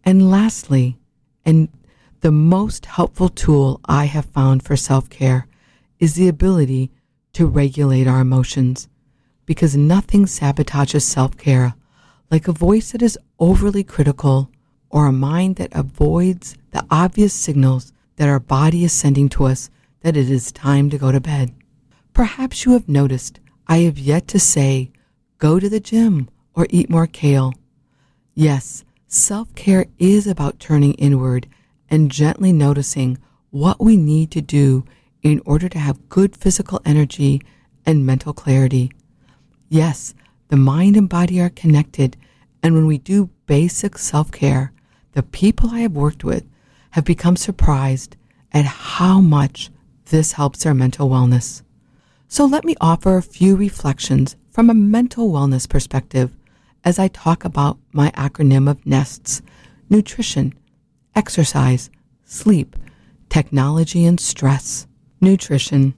And 0.05 0.29
lastly, 0.29 0.97
and 1.45 1.69
the 2.21 2.31
most 2.31 2.85
helpful 2.85 3.29
tool 3.29 3.79
I 3.85 4.05
have 4.05 4.25
found 4.25 4.63
for 4.63 4.75
self 4.75 5.09
care 5.09 5.47
is 5.99 6.15
the 6.15 6.27
ability 6.27 6.91
to 7.33 7.47
regulate 7.47 8.07
our 8.07 8.21
emotions 8.21 8.87
because 9.45 9.75
nothing 9.75 10.25
sabotages 10.25 11.01
self 11.03 11.37
care 11.37 11.75
like 12.31 12.47
a 12.47 12.53
voice 12.53 12.91
that 12.91 13.01
is 13.01 13.17
overly 13.39 13.83
critical 13.83 14.49
or 14.89 15.07
a 15.07 15.11
mind 15.11 15.55
that 15.57 15.73
avoids 15.73 16.57
the 16.71 16.85
obvious 16.89 17.33
signals 17.33 17.93
that 18.15 18.29
our 18.29 18.39
body 18.39 18.83
is 18.83 18.93
sending 18.93 19.29
to 19.29 19.45
us 19.45 19.69
that 20.01 20.17
it 20.17 20.29
is 20.29 20.51
time 20.51 20.89
to 20.89 20.97
go 20.97 21.11
to 21.11 21.19
bed. 21.19 21.53
Perhaps 22.13 22.65
you 22.65 22.73
have 22.73 22.87
noticed 22.87 23.39
I 23.67 23.77
have 23.79 23.97
yet 23.97 24.27
to 24.29 24.39
say, 24.39 24.91
go 25.37 25.59
to 25.59 25.69
the 25.69 25.79
gym 25.79 26.29
or 26.53 26.67
eat 26.69 26.89
more 26.89 27.07
kale. 27.07 27.53
Yes, 28.35 28.83
self 29.13 29.53
care 29.53 29.85
is 29.99 30.25
about 30.25 30.59
turning 30.59 30.93
inward 30.93 31.47
and 31.89 32.11
gently 32.11 32.51
noticing 32.51 33.17
what 33.51 33.79
we 33.79 33.95
need 33.95 34.31
to 34.31 34.41
do 34.41 34.83
in 35.21 35.41
order 35.45 35.69
to 35.69 35.77
have 35.77 36.09
good 36.09 36.35
physical 36.35 36.81
energy 36.83 37.41
and 37.85 38.05
mental 38.05 38.33
clarity. 38.33 38.91
Yes, 39.69 40.15
the 40.47 40.57
mind 40.57 40.97
and 40.97 41.07
body 41.07 41.39
are 41.39 41.49
connected, 41.49 42.17
and 42.63 42.73
when 42.73 42.87
we 42.87 42.97
do 42.97 43.29
basic 43.45 43.97
self 43.97 44.31
care, 44.31 44.71
the 45.11 45.23
people 45.23 45.69
I 45.69 45.81
have 45.81 45.93
worked 45.93 46.23
with 46.23 46.45
have 46.91 47.05
become 47.05 47.35
surprised 47.35 48.15
at 48.51 48.65
how 48.65 49.21
much 49.21 49.69
this 50.05 50.33
helps 50.33 50.63
their 50.63 50.73
mental 50.73 51.09
wellness. 51.09 51.61
So 52.27 52.45
let 52.45 52.65
me 52.65 52.75
offer 52.81 53.17
a 53.17 53.21
few 53.21 53.55
reflections 53.55 54.35
from 54.49 54.69
a 54.69 54.73
mental 54.73 55.31
wellness 55.31 55.69
perspective 55.69 56.35
as 56.83 56.99
I 56.99 57.07
talk 57.07 57.45
about 57.45 57.77
my 57.91 58.11
acronym 58.11 58.69
of 58.69 58.83
NESTs 58.83 59.41
nutrition, 59.89 60.53
exercise, 61.15 61.89
sleep, 62.25 62.75
technology, 63.29 64.05
and 64.05 64.19
stress. 64.19 64.87
Nutrition. 65.21 65.93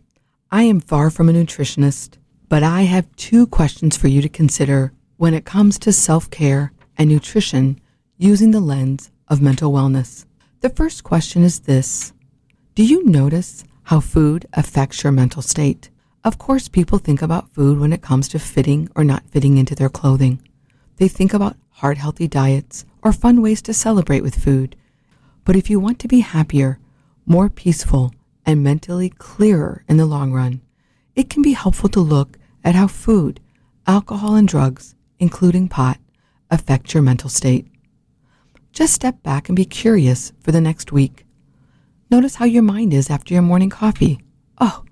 I 0.51 0.63
am 0.63 0.79
far 0.79 1.09
from 1.09 1.29
a 1.29 1.33
nutritionist, 1.33 2.17
but 2.49 2.61
I 2.61 2.83
have 2.83 3.15
two 3.15 3.47
questions 3.47 3.97
for 3.97 4.07
you 4.07 4.21
to 4.21 4.29
consider 4.29 4.91
when 5.17 5.33
it 5.33 5.45
comes 5.45 5.79
to 5.79 5.91
self 5.91 6.29
care 6.29 6.71
and 6.97 7.09
nutrition 7.09 7.79
using 8.17 8.51
the 8.51 8.59
lens 8.59 9.11
of 9.27 9.41
mental 9.41 9.71
wellness. 9.71 10.25
The 10.61 10.69
first 10.69 11.03
question 11.03 11.43
is 11.43 11.61
this 11.61 12.13
Do 12.75 12.83
you 12.83 13.05
notice 13.05 13.63
how 13.83 13.99
food 13.99 14.45
affects 14.53 15.03
your 15.03 15.11
mental 15.11 15.41
state? 15.41 15.89
Of 16.23 16.37
course, 16.37 16.67
people 16.67 16.97
think 16.97 17.21
about 17.21 17.53
food 17.53 17.79
when 17.79 17.93
it 17.93 18.01
comes 18.01 18.27
to 18.29 18.39
fitting 18.39 18.89
or 18.95 19.03
not 19.03 19.29
fitting 19.29 19.57
into 19.57 19.75
their 19.75 19.89
clothing. 19.89 20.41
They 20.97 21.07
think 21.07 21.33
about 21.33 21.57
heart 21.69 21.97
healthy 21.97 22.27
diets 22.27 22.85
or 23.01 23.11
fun 23.11 23.41
ways 23.41 23.61
to 23.63 23.73
celebrate 23.73 24.21
with 24.21 24.41
food. 24.43 24.75
But 25.43 25.55
if 25.55 25.69
you 25.69 25.79
want 25.79 25.99
to 25.99 26.07
be 26.07 26.21
happier, 26.21 26.79
more 27.25 27.49
peaceful, 27.49 28.13
and 28.45 28.63
mentally 28.63 29.09
clearer 29.09 29.83
in 29.87 29.97
the 29.97 30.05
long 30.05 30.31
run, 30.31 30.61
it 31.15 31.29
can 31.29 31.41
be 31.41 31.53
helpful 31.53 31.89
to 31.89 31.99
look 31.99 32.37
at 32.63 32.75
how 32.75 32.87
food, 32.87 33.39
alcohol, 33.87 34.35
and 34.35 34.47
drugs, 34.47 34.95
including 35.19 35.67
pot, 35.67 35.97
affect 36.49 36.93
your 36.93 37.03
mental 37.03 37.29
state. 37.29 37.67
Just 38.71 38.93
step 38.93 39.23
back 39.23 39.49
and 39.49 39.55
be 39.55 39.65
curious 39.65 40.31
for 40.39 40.51
the 40.51 40.61
next 40.61 40.91
week. 40.91 41.25
Notice 42.11 42.35
how 42.35 42.45
your 42.45 42.63
mind 42.63 42.93
is 42.93 43.09
after 43.09 43.33
your 43.33 43.43
morning 43.43 43.69
coffee. 43.69 44.19
Oh, 44.59 44.83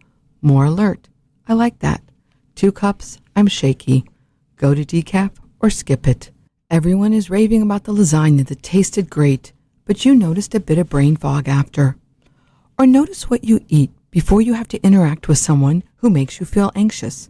more 0.41 0.65
alert. 0.65 1.09
I 1.47 1.53
like 1.53 1.79
that. 1.79 2.01
Two 2.55 2.71
cups, 2.71 3.19
I'm 3.35 3.47
shaky. 3.47 4.05
Go 4.55 4.73
to 4.73 4.85
decaf 4.85 5.31
or 5.63 5.69
skip 5.69 6.07
it. 6.07 6.29
Everyone 6.69 7.13
is 7.13 7.29
raving 7.29 7.61
about 7.61 7.85
the 7.85 7.93
lasagna 7.93 8.45
that 8.47 8.61
tasted 8.61 9.09
great, 9.09 9.53
but 9.85 10.03
you 10.03 10.13
noticed 10.13 10.53
a 10.53 10.59
bit 10.59 10.77
of 10.77 10.89
brain 10.89 11.15
fog 11.15 11.47
after. 11.47 11.95
Or 12.77 12.85
notice 12.85 13.29
what 13.29 13.45
you 13.45 13.61
eat 13.69 13.89
before 14.11 14.41
you 14.41 14.53
have 14.55 14.67
to 14.67 14.83
interact 14.83 15.29
with 15.29 15.37
someone 15.37 15.83
who 15.97 16.09
makes 16.09 16.39
you 16.39 16.45
feel 16.45 16.71
anxious. 16.75 17.29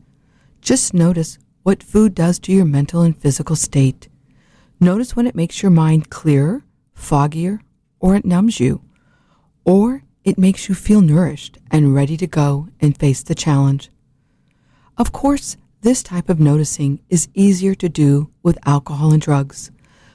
Just 0.62 0.94
notice 0.94 1.38
what 1.62 1.84
food 1.84 2.16
does 2.16 2.40
to 2.40 2.52
your 2.52 2.66
mental 2.66 3.04
and 3.04 3.16
physical 3.16 3.56
state. 3.56 4.10
Notice 4.80 5.16
when 5.16 5.28
it 5.28 5.36
makes 5.36 5.62
your 5.62 5.72
mind 5.72 6.10
clearer, 6.10 6.64
foggier, 6.98 7.60
or 8.00 8.16
it 8.16 8.26
numbs 8.26 8.60
you, 8.60 8.82
or 9.64 10.04
it 10.24 10.40
makes 10.40 10.68
you 10.68 10.76
feel 10.76 11.02
nourished 11.02 11.60
and 11.70 11.94
ready 11.94 12.18
to 12.18 12.28
go 12.28 12.68
and 12.80 12.98
face 12.98 13.22
the 13.22 13.36
challenge. 13.36 13.92
Of 14.98 15.12
course, 15.12 15.56
this 15.84 16.02
type 16.02 16.30
of 16.30 16.40
noticing 16.40 17.00
is 17.10 17.28
easier 17.34 17.76
to 17.76 17.90
do 17.90 18.30
with 18.42 18.58
alcohol 18.66 19.12
and 19.12 19.22
drugs, 19.22 19.70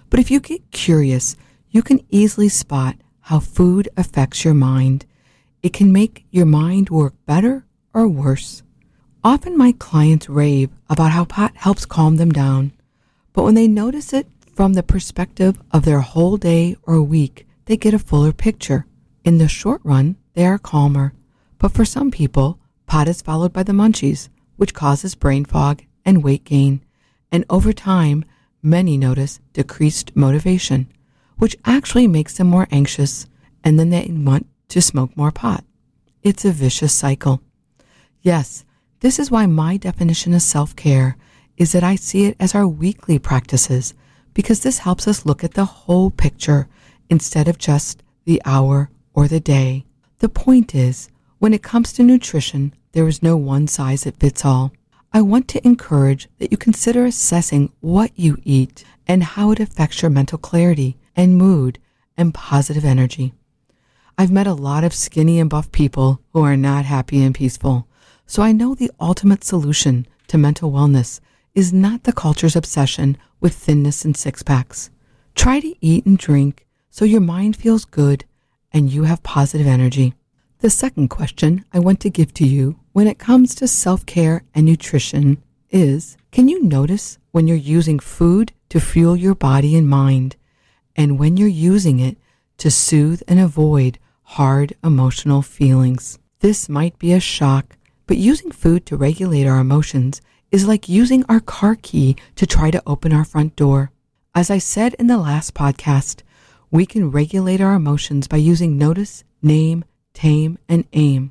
but 0.09 0.19
if 0.19 0.31
you 0.31 0.41
get 0.41 0.71
curious, 0.71 1.37
you 1.71 1.83
can 1.83 2.01
easily 2.09 2.49
spot 2.49 2.97
how 3.21 3.39
food 3.39 3.87
affects 3.95 4.47
your 4.47 4.55
mind. 4.55 5.05
It 5.63 5.75
can 5.75 5.93
make 5.93 6.25
your 6.31 6.47
mind 6.47 6.89
work 6.89 7.13
better 7.27 7.67
or 7.93 8.09
worse. 8.09 8.63
Often 9.23 9.59
my 9.59 9.73
clients 9.73 10.31
rave 10.31 10.71
about 10.89 11.11
how 11.11 11.27
pot 11.27 11.55
helps 11.57 11.85
calm 11.85 12.17
them 12.17 12.31
down, 12.31 12.73
but 13.35 13.43
when 13.43 13.55
they 13.55 13.69
notice 13.69 14.15
it 14.15 14.27
from 14.55 14.73
the 14.73 14.83
perspective 14.83 15.61
of 15.71 15.85
their 15.85 16.01
whole 16.01 16.39
day 16.39 16.77
or 16.85 17.03
week, 17.03 17.47
they 17.67 17.77
get 17.77 17.93
a 17.93 17.99
fuller 17.99 18.33
picture. 18.33 18.87
In 19.23 19.37
the 19.37 19.49
short 19.49 19.83
run, 19.85 20.17
they 20.33 20.47
are 20.47 20.59
calmer, 20.59 21.13
but 21.59 21.73
for 21.73 21.85
some 21.85 22.11
people, 22.11 22.59
pot 22.87 23.07
is 23.07 23.21
followed 23.21 23.53
by 23.53 23.65
the 23.65 23.73
munchies, 23.73 24.31
which 24.59 24.75
causes 24.75 25.15
brain 25.15 25.47
fog 25.47 25.83
and 26.05 26.23
weight 26.23 26.45
gain, 26.45 26.85
and 27.33 27.45
over 27.49 27.73
time, 27.73 28.25
many 28.63 28.99
notice 28.99 29.41
decreased 29.53 30.15
motivation, 30.15 30.93
which 31.39 31.57
actually 31.65 32.07
makes 32.07 32.37
them 32.37 32.49
more 32.49 32.69
anxious, 32.71 33.27
and 33.65 33.79
then 33.79 33.89
they 33.89 34.07
want 34.11 34.47
to 34.69 34.83
smoke 34.83 35.17
more 35.17 35.31
pot. 35.31 35.65
It's 36.23 36.45
a 36.45 36.53
vicious 36.53 36.93
cycle. 36.93 37.41
Yes, 38.21 38.65
this 39.01 39.19
is 39.19 39.31
why 39.31 39.47
my 39.47 39.77
definition 39.77 40.35
of 40.35 40.43
self 40.43 40.75
care 40.75 41.17
is 41.57 41.73
that 41.73 41.85
I 41.85 41.95
see 41.95 42.27
it 42.27 42.37
as 42.41 42.55
our 42.55 42.67
weekly 42.67 43.19
practices 43.19 43.95
because 44.35 44.61
this 44.61 44.79
helps 44.79 45.07
us 45.07 45.25
look 45.25 45.45
at 45.45 45.55
the 45.55 45.65
whole 45.65 46.11
picture 46.11 46.69
instead 47.09 47.49
of 47.49 47.59
just 47.59 48.03
the 48.25 48.43
hour 48.45 48.91
or 49.15 49.29
the 49.29 49.41
day. 49.41 49.85
The 50.19 50.29
point 50.29 50.75
is, 50.75 51.09
when 51.39 51.55
it 51.55 51.63
comes 51.63 51.93
to 51.93 52.03
nutrition, 52.03 52.75
there 52.99 53.07
is 53.07 53.23
no 53.23 53.37
one 53.37 53.69
size 53.69 54.03
that 54.03 54.19
fits 54.19 54.45
all. 54.45 54.73
I 55.13 55.23
want 55.23 55.47
to 55.49 55.65
encourage 55.65 56.29
that 56.41 56.51
you 56.51 56.57
consider 56.57 57.07
assessing 57.07 57.71
what 57.79 58.11
you 58.17 58.39
eat 58.43 58.83
and 59.07 59.23
how 59.23 59.53
it 59.53 59.61
affects 59.61 60.03
your 60.03 60.11
mental 60.11 60.37
clarity 60.37 60.97
and 61.15 61.37
mood 61.37 61.79
and 62.17 62.35
positive 62.35 62.85
energy. 62.85 63.35
I've 64.19 64.33
met 64.33 64.49
a 64.49 64.53
lot 64.53 64.83
of 64.83 64.93
skinny 64.93 65.39
and 65.39 65.49
buff 65.49 65.71
people 65.71 66.21
who 66.33 66.43
are 66.43 66.57
not 66.57 66.87
happy 66.87 67.23
and 67.23 67.33
peaceful. 67.33 67.87
So 68.27 68.43
I 68.43 68.51
know 68.51 68.75
the 68.75 68.91
ultimate 68.99 69.45
solution 69.45 70.05
to 70.27 70.37
mental 70.37 70.73
wellness 70.73 71.21
is 71.55 71.73
not 71.73 72.03
the 72.03 72.13
culture's 72.13 72.57
obsession 72.57 73.17
with 73.39 73.55
thinness 73.55 74.05
and 74.05 74.17
six 74.17 74.43
packs. 74.43 74.91
Try 75.37 75.61
to 75.61 75.77
eat 75.81 76.05
and 76.05 76.19
drink 76.19 76.67
so 76.91 77.05
your 77.05 77.21
mind 77.21 77.55
feels 77.55 77.85
good 77.85 78.25
and 78.73 78.91
you 78.91 79.05
have 79.05 79.23
positive 79.23 79.69
energy. 79.69 80.15
The 80.61 80.71
second 80.71 81.07
question 81.07 81.65
I 81.73 81.79
want 81.79 82.01
to 82.01 82.11
give 82.11 82.35
to 82.35 82.45
you 82.45 82.81
when 82.99 83.07
it 83.07 83.17
comes 83.17 83.55
to 83.55 83.69
self 83.69 84.05
care 84.07 84.43
and 84.57 84.67
nutrition 84.67 85.41
is 85.71 86.17
Can 86.33 86.49
you 86.49 86.65
notice 86.65 87.17
when 87.31 87.47
you're 87.47 87.57
using 87.79 88.01
food 88.01 88.53
to 88.71 88.81
fuel 88.81 89.17
your 89.17 89.37
body 89.37 89.77
and 89.77 89.89
mind, 89.89 90.35
and 90.97 91.17
when 91.17 91.37
you're 91.37 91.47
using 91.47 92.01
it 92.01 92.17
to 92.57 92.73
soothe 92.73 93.23
and 93.29 93.39
avoid 93.39 94.01
hard 94.35 94.75
emotional 94.83 95.43
feelings. 95.43 96.19
This 96.41 96.69
might 96.69 96.99
be 96.99 97.13
a 97.13 97.21
shock, 97.21 97.77
but 98.09 98.17
using 98.17 98.51
food 98.51 98.85
to 98.87 98.97
regulate 98.97 99.47
our 99.47 99.61
emotions 99.61 100.21
is 100.51 100.67
like 100.67 100.89
using 100.89 101.25
our 101.29 101.39
car 101.39 101.77
key 101.81 102.17
to 102.35 102.49
try 102.49 102.73
to 102.73 102.83
open 102.85 103.13
our 103.13 103.25
front 103.25 103.55
door. 103.55 103.93
As 104.35 104.51
I 104.51 104.59
said 104.59 104.95
in 104.95 105.07
the 105.07 105.19
last 105.19 105.55
podcast, 105.55 106.23
we 106.73 106.85
can 106.85 107.13
regulate 107.13 107.61
our 107.61 107.75
emotions 107.75 108.27
by 108.27 108.39
using 108.39 108.77
notice, 108.77 109.23
name, 109.41 109.85
tame, 110.15 110.59
and 110.69 110.85
aim. 110.93 111.31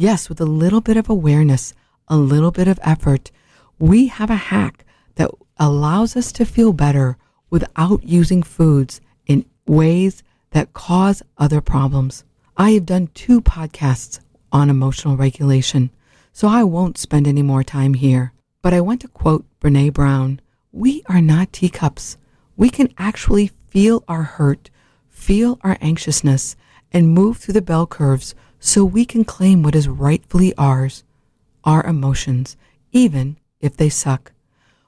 Yes, 0.00 0.30
with 0.30 0.40
a 0.40 0.46
little 0.46 0.80
bit 0.80 0.96
of 0.96 1.10
awareness, 1.10 1.74
a 2.08 2.16
little 2.16 2.50
bit 2.50 2.66
of 2.66 2.80
effort, 2.82 3.30
we 3.78 4.06
have 4.06 4.30
a 4.30 4.48
hack 4.48 4.86
that 5.16 5.30
allows 5.58 6.16
us 6.16 6.32
to 6.32 6.46
feel 6.46 6.72
better 6.72 7.18
without 7.50 8.02
using 8.02 8.42
foods 8.42 9.02
in 9.26 9.44
ways 9.66 10.22
that 10.52 10.72
cause 10.72 11.22
other 11.36 11.60
problems. 11.60 12.24
I 12.56 12.70
have 12.70 12.86
done 12.86 13.10
two 13.12 13.42
podcasts 13.42 14.20
on 14.50 14.70
emotional 14.70 15.18
regulation, 15.18 15.90
so 16.32 16.48
I 16.48 16.64
won't 16.64 16.96
spend 16.96 17.28
any 17.28 17.42
more 17.42 17.62
time 17.62 17.92
here. 17.92 18.32
But 18.62 18.72
I 18.72 18.80
want 18.80 19.02
to 19.02 19.08
quote 19.08 19.44
Brene 19.60 19.92
Brown 19.92 20.40
We 20.72 21.02
are 21.10 21.20
not 21.20 21.52
teacups. 21.52 22.16
We 22.56 22.70
can 22.70 22.88
actually 22.96 23.50
feel 23.68 24.02
our 24.08 24.22
hurt, 24.22 24.70
feel 25.10 25.58
our 25.60 25.76
anxiousness, 25.82 26.56
and 26.90 27.10
move 27.10 27.36
through 27.36 27.52
the 27.52 27.60
bell 27.60 27.86
curves 27.86 28.34
so 28.60 28.84
we 28.84 29.04
can 29.04 29.24
claim 29.24 29.62
what 29.62 29.74
is 29.74 29.88
rightfully 29.88 30.54
ours 30.56 31.02
our 31.64 31.84
emotions, 31.84 32.56
even 32.92 33.36
if 33.60 33.76
they 33.76 33.88
suck. 33.88 34.32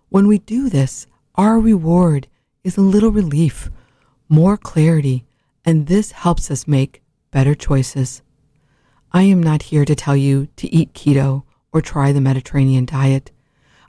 When 0.09 0.27
we 0.27 0.39
do 0.39 0.69
this, 0.69 1.07
our 1.35 1.59
reward 1.59 2.29
is 2.65 2.77
a 2.77 2.83
little 2.83 3.11
relief, 3.11 3.71
more 4.29 4.57
clarity, 4.57 5.25
and 5.65 5.87
this 5.87 6.13
helps 6.13 6.51
us 6.51 6.69
make 6.69 7.03
better 7.31 7.55
choices. 7.55 8.23
I 9.13 9.23
am 9.23 9.43
not 9.43 9.65
here 9.65 9.85
to 9.85 9.95
tell 9.95 10.17
you 10.17 10.49
to 10.57 10.73
eat 10.73 10.95
keto 10.95 11.43
or 11.73 11.81
try 11.81 12.13
the 12.13 12.21
Mediterranean 12.21 12.85
diet. 12.85 13.31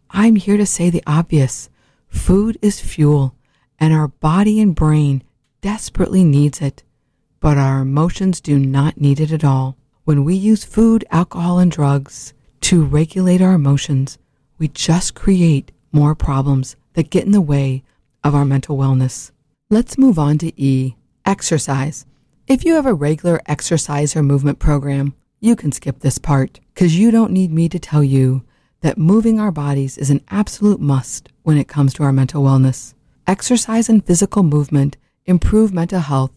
I'm 0.09 0.35
here 0.35 0.57
to 0.57 0.65
say 0.65 0.89
the 0.89 1.03
obvious 1.07 1.69
food 2.07 2.57
is 2.61 2.79
fuel, 2.79 3.35
and 3.79 3.93
our 3.93 4.07
body 4.07 4.61
and 4.61 4.75
brain 4.75 5.23
desperately 5.61 6.23
needs 6.23 6.61
it. 6.61 6.83
But 7.43 7.57
our 7.57 7.81
emotions 7.81 8.39
do 8.39 8.57
not 8.57 9.01
need 9.01 9.19
it 9.19 9.29
at 9.29 9.43
all. 9.43 9.75
When 10.05 10.23
we 10.23 10.33
use 10.33 10.63
food, 10.63 11.03
alcohol, 11.11 11.59
and 11.59 11.69
drugs 11.69 12.33
to 12.61 12.85
regulate 12.85 13.41
our 13.41 13.51
emotions, 13.51 14.17
we 14.57 14.69
just 14.69 15.13
create 15.13 15.73
more 15.91 16.15
problems 16.15 16.77
that 16.93 17.09
get 17.09 17.25
in 17.25 17.33
the 17.33 17.41
way 17.41 17.83
of 18.23 18.33
our 18.33 18.45
mental 18.45 18.77
wellness. 18.77 19.31
Let's 19.69 19.97
move 19.97 20.17
on 20.17 20.37
to 20.37 20.53
E, 20.55 20.95
exercise. 21.25 22.05
If 22.47 22.63
you 22.63 22.75
have 22.75 22.85
a 22.85 22.93
regular 22.93 23.41
exercise 23.45 24.15
or 24.15 24.23
movement 24.23 24.59
program, 24.59 25.13
you 25.41 25.57
can 25.57 25.73
skip 25.73 25.99
this 25.99 26.17
part 26.17 26.61
because 26.73 26.97
you 26.97 27.11
don't 27.11 27.33
need 27.33 27.51
me 27.51 27.67
to 27.67 27.77
tell 27.77 28.05
you 28.05 28.45
that 28.79 28.97
moving 28.97 29.37
our 29.37 29.51
bodies 29.51 29.97
is 29.97 30.09
an 30.09 30.23
absolute 30.29 30.79
must 30.79 31.27
when 31.41 31.57
it 31.57 31.67
comes 31.67 31.93
to 31.95 32.03
our 32.03 32.13
mental 32.13 32.41
wellness. 32.41 32.93
Exercise 33.27 33.89
and 33.89 34.05
physical 34.05 34.43
movement 34.43 34.95
improve 35.25 35.73
mental 35.73 35.99
health 35.99 36.31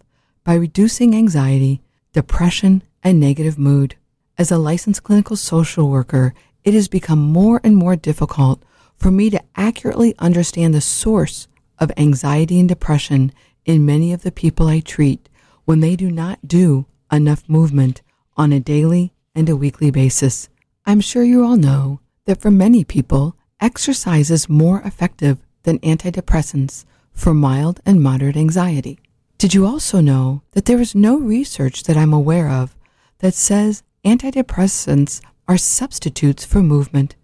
by 0.47 0.55
reducing 0.55 1.13
anxiety, 1.17 1.83
depression, 2.13 2.81
and 3.03 3.19
negative 3.19 3.59
mood. 3.59 3.97
As 4.39 4.53
a 4.53 4.59
licensed 4.59 5.03
clinical 5.03 5.35
social 5.35 5.91
worker, 5.91 6.35
it 6.63 6.73
has 6.73 6.87
become 6.87 7.19
more 7.19 7.61
and 7.65 7.77
more 7.77 7.97
difficult 7.97 8.63
for 8.97 9.11
me 9.11 9.29
to 9.29 9.43
accurately 9.57 10.15
understand 10.21 10.73
the 10.73 10.81
source 10.81 11.49
of 11.81 11.91
anxiety 11.97 12.61
and 12.61 12.69
depression 12.69 13.33
in 13.65 13.85
many 13.85 14.13
of 14.13 14.23
the 14.23 14.31
people 14.31 14.69
I 14.69 14.79
treat 14.79 15.29
when 15.65 15.81
they 15.81 15.97
do 15.97 16.13
not 16.13 16.47
do 16.47 16.87
enough 17.11 17.43
movement 17.49 18.01
on 18.37 18.53
a 18.53 18.61
daily 18.61 19.13
and 19.35 19.49
a 19.49 19.57
weekly 19.57 19.91
basis. 19.91 20.49
I'm 20.87 21.01
sure 21.01 21.25
you 21.25 21.45
all 21.45 21.57
know 21.57 21.99
that 22.27 22.41
for 22.41 22.53
many 22.53 22.85
people, 22.85 23.37
exercise 23.61 24.31
is 24.31 24.49
more 24.49 24.81
effective 24.83 25.39
than 25.65 25.81
antidepressants 25.81 26.85
for 27.13 27.35
mild 27.35 27.81
and 27.85 28.01
moderate 28.01 28.37
anxiety. 28.37 29.01
Did 29.38 29.53
you 29.53 29.66
also 29.66 30.01
know 30.01 30.40
that 30.53 30.64
there 30.64 30.81
is 30.81 30.94
no 30.94 31.18
research 31.18 31.83
that 31.83 31.96
I'm 31.96 32.14
aware 32.14 32.49
of 32.49 32.75
that 33.18 33.35
says 33.35 33.83
antidepressants 34.03 35.20
are 35.46 35.59
substitutes 35.59 36.46
for 36.46 36.62
movement? 36.62 37.16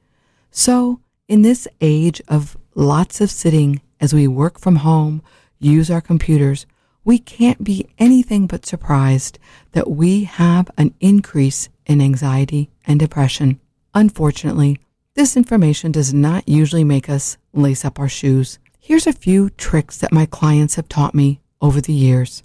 So, 0.51 1.01
in 1.27 1.41
this 1.41 1.67
age 1.81 2.21
of 2.29 2.59
lots 2.75 3.23
of 3.23 3.31
sitting 3.31 3.81
as 3.99 4.13
we 4.13 4.29
work 4.29 4.59
from 4.59 4.77
home, 4.77 5.23
use 5.59 5.91
our 5.91 6.03
computers, 6.03 6.67
we 7.03 7.19
can't 7.19 7.65
be 7.65 7.89
anything 7.99 8.47
but 8.47 8.67
surprised 8.67 9.39
that 9.73 9.91
we 9.91 10.25
have 10.25 10.71
an 10.77 10.93
increase 11.01 11.71
in 11.87 12.03
anxiety 12.03 12.71
and 12.87 13.01
depression. 13.01 13.59
Unfortunately, 13.95 14.79
this 15.15 15.35
information 15.35 15.91
does 15.93 16.13
not 16.13 16.47
usually 16.47 16.85
make 16.85 17.09
us 17.09 17.39
lace 17.55 17.87
up 17.87 17.99
our 17.99 18.09
shoes. 18.09 18.59
Here's 18.79 19.07
a 19.07 19.15
few 19.15 19.49
tricks 19.49 19.97
that 19.97 20.13
my 20.13 20.27
clients 20.27 20.75
have 20.75 20.89
taught 20.91 21.15
me 21.15 21.41
over 21.63 21.81
the 21.81 21.95
years. 21.95 22.43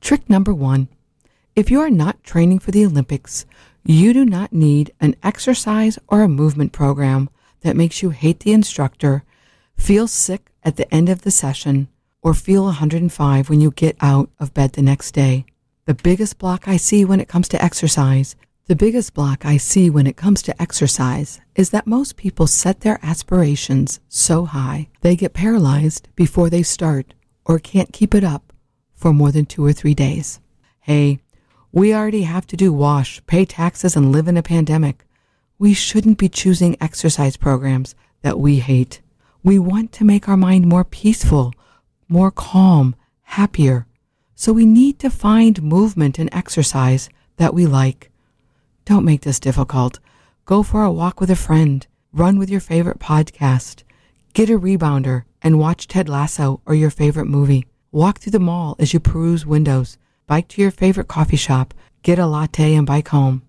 Trick 0.00 0.30
number 0.30 0.54
one 0.54 0.88
if 1.56 1.70
you 1.70 1.80
are 1.80 1.90
not 1.90 2.22
training 2.22 2.58
for 2.58 2.70
the 2.70 2.84
Olympics, 2.84 3.46
you 3.82 4.12
do 4.12 4.26
not 4.26 4.52
need 4.52 4.92
an 5.00 5.16
exercise 5.22 5.98
or 6.06 6.20
a 6.20 6.28
movement 6.28 6.72
program 6.72 7.30
that 7.62 7.76
makes 7.76 8.02
you 8.02 8.10
hate 8.10 8.40
the 8.40 8.52
instructor, 8.52 9.24
feel 9.78 10.06
sick 10.06 10.50
at 10.62 10.76
the 10.76 10.92
end 10.94 11.08
of 11.08 11.22
the 11.22 11.30
session, 11.30 11.88
or 12.20 12.34
feel 12.34 12.64
105 12.64 13.48
when 13.48 13.62
you 13.62 13.70
get 13.70 13.96
out 14.02 14.28
of 14.38 14.52
bed 14.52 14.74
the 14.74 14.82
next 14.82 15.12
day. 15.12 15.46
The 15.86 15.94
biggest 15.94 16.36
block 16.36 16.68
I 16.68 16.76
see 16.76 17.06
when 17.06 17.20
it 17.20 17.28
comes 17.28 17.48
to 17.48 17.64
exercise, 17.64 18.36
the 18.66 18.76
biggest 18.76 19.14
block 19.14 19.46
I 19.46 19.56
see 19.56 19.88
when 19.88 20.06
it 20.06 20.16
comes 20.16 20.42
to 20.42 20.60
exercise 20.60 21.40
is 21.54 21.70
that 21.70 21.86
most 21.86 22.16
people 22.16 22.46
set 22.46 22.80
their 22.80 22.98
aspirations 23.02 24.00
so 24.08 24.44
high 24.44 24.88
they 25.00 25.16
get 25.16 25.32
paralyzed 25.32 26.08
before 26.16 26.50
they 26.50 26.64
start 26.64 27.14
or 27.46 27.58
can't 27.58 27.92
keep 27.92 28.14
it 28.14 28.24
up 28.24 28.52
for 28.94 29.12
more 29.12 29.30
than 29.32 29.46
two 29.46 29.64
or 29.64 29.72
three 29.72 29.94
days. 29.94 30.40
Hey, 30.80 31.20
we 31.72 31.94
already 31.94 32.22
have 32.22 32.46
to 32.48 32.56
do 32.56 32.72
wash, 32.72 33.24
pay 33.26 33.44
taxes, 33.44 33.96
and 33.96 34.10
live 34.12 34.28
in 34.28 34.36
a 34.36 34.42
pandemic. 34.42 35.04
We 35.58 35.72
shouldn't 35.72 36.18
be 36.18 36.28
choosing 36.28 36.76
exercise 36.80 37.36
programs 37.36 37.94
that 38.22 38.38
we 38.38 38.58
hate. 38.58 39.00
We 39.42 39.58
want 39.58 39.92
to 39.92 40.04
make 40.04 40.28
our 40.28 40.36
mind 40.36 40.66
more 40.66 40.84
peaceful, 40.84 41.52
more 42.08 42.30
calm, 42.30 42.96
happier. 43.22 43.86
So 44.34 44.52
we 44.52 44.66
need 44.66 44.98
to 44.98 45.10
find 45.10 45.62
movement 45.62 46.18
and 46.18 46.28
exercise 46.32 47.08
that 47.36 47.54
we 47.54 47.66
like. 47.66 48.10
Don't 48.84 49.04
make 49.04 49.22
this 49.22 49.40
difficult. 49.40 49.98
Go 50.46 50.62
for 50.62 50.82
a 50.82 50.92
walk 50.92 51.20
with 51.20 51.30
a 51.30 51.36
friend, 51.36 51.86
run 52.12 52.38
with 52.38 52.50
your 52.50 52.60
favorite 52.60 52.98
podcast, 52.98 53.82
get 54.32 54.50
a 54.50 54.58
rebounder, 54.58 55.24
and 55.42 55.58
watch 55.58 55.86
Ted 55.86 56.08
Lasso 56.08 56.60
or 56.66 56.74
your 56.74 56.90
favorite 56.90 57.26
movie. 57.26 57.66
Walk 57.92 58.18
through 58.18 58.32
the 58.32 58.38
mall 58.40 58.76
as 58.78 58.92
you 58.92 59.00
peruse 59.00 59.46
windows, 59.46 59.98
bike 60.26 60.48
to 60.48 60.62
your 60.62 60.70
favorite 60.70 61.08
coffee 61.08 61.36
shop, 61.36 61.72
get 62.02 62.18
a 62.18 62.26
latte, 62.26 62.74
and 62.74 62.86
bike 62.86 63.08
home. 63.08 63.42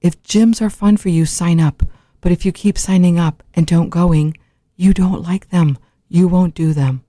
If 0.00 0.22
gyms 0.22 0.62
are 0.62 0.70
fun 0.70 0.96
for 0.96 1.08
you, 1.08 1.26
sign 1.26 1.60
up. 1.60 1.82
But 2.20 2.32
if 2.32 2.44
you 2.44 2.52
keep 2.52 2.78
signing 2.78 3.18
up 3.18 3.42
and 3.54 3.66
don't 3.66 3.90
going, 3.90 4.36
you 4.76 4.94
don't 4.94 5.22
like 5.22 5.50
them. 5.50 5.78
You 6.08 6.28
won't 6.28 6.54
do 6.54 6.72
them. 6.72 7.04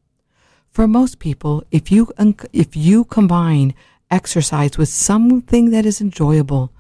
For 0.70 0.88
most 0.88 1.20
people, 1.20 1.64
if 1.72 1.92
you 1.92 2.12
if 2.54 2.76
you 2.76 3.06
combine 3.06 3.74
exercise 4.12 4.78
with 4.78 4.90
something 4.90 5.72
that 5.72 5.86
is 5.86 6.02
enjoyable, 6.02 6.72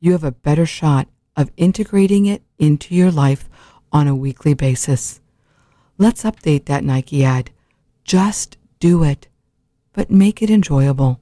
you 0.00 0.12
have 0.12 0.24
a 0.24 0.32
better 0.32 0.66
shot 0.66 1.08
of 1.36 1.50
integrating 1.56 2.26
it 2.26 2.42
into 2.58 2.94
your 2.94 3.10
life 3.10 3.48
on 3.92 4.08
a 4.08 4.14
weekly 4.14 4.54
basis. 4.54 5.20
Let's 5.96 6.24
update 6.24 6.64
that 6.64 6.82
Nike 6.82 7.24
ad. 7.24 7.50
Just 8.02 8.56
do 8.80 9.04
it, 9.04 9.28
but 9.92 10.10
make 10.10 10.42
it 10.42 10.50
enjoyable. 10.50 11.20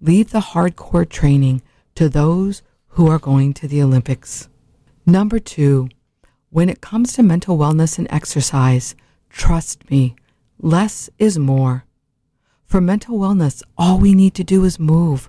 Leave 0.00 0.30
the 0.30 0.40
hardcore 0.40 1.08
training 1.08 1.60
to 1.94 2.08
those 2.08 2.62
who 2.88 3.08
are 3.08 3.18
going 3.18 3.52
to 3.54 3.68
the 3.68 3.82
Olympics. 3.82 4.48
Number 5.04 5.38
two, 5.38 5.88
when 6.48 6.70
it 6.70 6.80
comes 6.80 7.12
to 7.12 7.22
mental 7.22 7.58
wellness 7.58 7.98
and 7.98 8.08
exercise, 8.10 8.94
trust 9.28 9.90
me, 9.90 10.16
less 10.58 11.10
is 11.18 11.38
more. 11.38 11.84
For 12.64 12.80
mental 12.80 13.18
wellness, 13.18 13.62
all 13.76 13.98
we 13.98 14.14
need 14.14 14.34
to 14.36 14.44
do 14.44 14.64
is 14.64 14.78
move. 14.78 15.28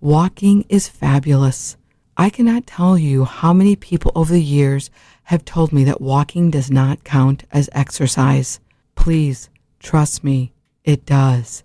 Walking 0.00 0.64
is 0.68 0.88
fabulous. 0.88 1.76
I 2.20 2.30
cannot 2.30 2.66
tell 2.66 2.98
you 2.98 3.24
how 3.24 3.52
many 3.52 3.76
people 3.76 4.10
over 4.16 4.32
the 4.32 4.42
years 4.42 4.90
have 5.24 5.44
told 5.44 5.72
me 5.72 5.84
that 5.84 6.00
walking 6.00 6.50
does 6.50 6.68
not 6.68 7.04
count 7.04 7.44
as 7.52 7.70
exercise. 7.72 8.58
Please 8.96 9.48
trust 9.78 10.24
me, 10.24 10.52
it 10.82 11.06
does. 11.06 11.62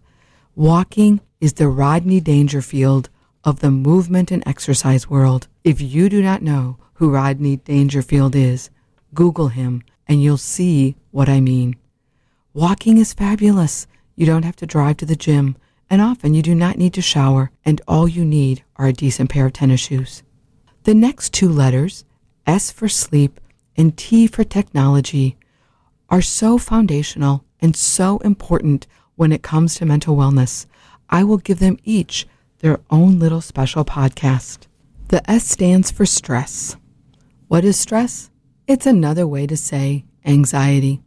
Walking 0.56 1.22
is 1.42 1.54
the 1.54 1.70
Rodney 1.70 2.20
Dangerfield 2.20 3.10
of 3.44 3.62
the 3.62 3.72
movement 3.72 4.30
and 4.30 4.44
exercise 4.46 5.10
world. 5.10 5.48
If 5.64 5.82
you 5.82 6.08
do 6.08 6.22
not 6.22 6.44
know 6.44 6.78
who 6.94 7.10
Rodney 7.10 7.56
Dangerfield 7.58 8.36
is, 8.36 8.70
Google 9.16 9.48
him 9.48 9.82
and 10.08 10.22
you'll 10.22 10.38
see 10.38 10.96
what 11.10 11.30
I 11.30 11.42
mean. 11.42 11.78
Walking 12.54 13.00
is 13.00 13.12
fabulous. 13.12 13.88
You 14.16 14.28
don't 14.28 14.46
have 14.46 14.58
to 14.58 14.68
drive 14.68 14.98
to 14.98 15.08
the 15.08 15.16
gym, 15.16 15.58
and 15.90 16.00
often 16.00 16.36
you 16.36 16.44
do 16.44 16.54
not 16.54 16.78
need 16.78 16.94
to 16.94 17.02
shower, 17.02 17.50
and 17.66 17.82
all 17.88 18.08
you 18.08 18.24
need 18.24 18.64
are 18.76 18.86
a 18.86 18.94
decent 18.94 19.32
pair 19.32 19.48
of 19.48 19.54
tennis 19.54 19.82
shoes. 19.82 20.22
The 20.84 20.94
next 20.94 21.32
two 21.32 21.48
letters, 21.48 22.04
S 22.46 22.70
for 22.70 22.90
sleep 22.90 23.40
and 23.78 23.96
T 23.96 24.28
for 24.28 24.44
technology, 24.44 25.38
are 26.10 26.22
so 26.22 26.58
foundational 26.58 27.46
and 27.62 27.74
so 27.74 28.18
important 28.18 28.86
when 29.16 29.32
it 29.32 29.42
comes 29.42 29.76
to 29.76 29.86
mental 29.86 30.18
wellness. 30.18 30.66
I 31.10 31.24
will 31.24 31.38
give 31.38 31.60
them 31.60 31.78
each 31.86 32.28
their 32.60 32.82
own 32.90 33.18
little 33.18 33.40
special 33.40 33.86
podcast. 33.86 34.68
The 35.08 35.30
S 35.32 35.46
stands 35.46 35.90
for 35.90 36.06
stress. 36.06 36.76
What 37.48 37.64
is 37.64 37.80
stress? 37.80 38.30
It's 38.68 38.86
another 38.86 39.26
way 39.26 39.48
to 39.48 39.56
say 39.56 40.04
anxiety. 40.26 41.02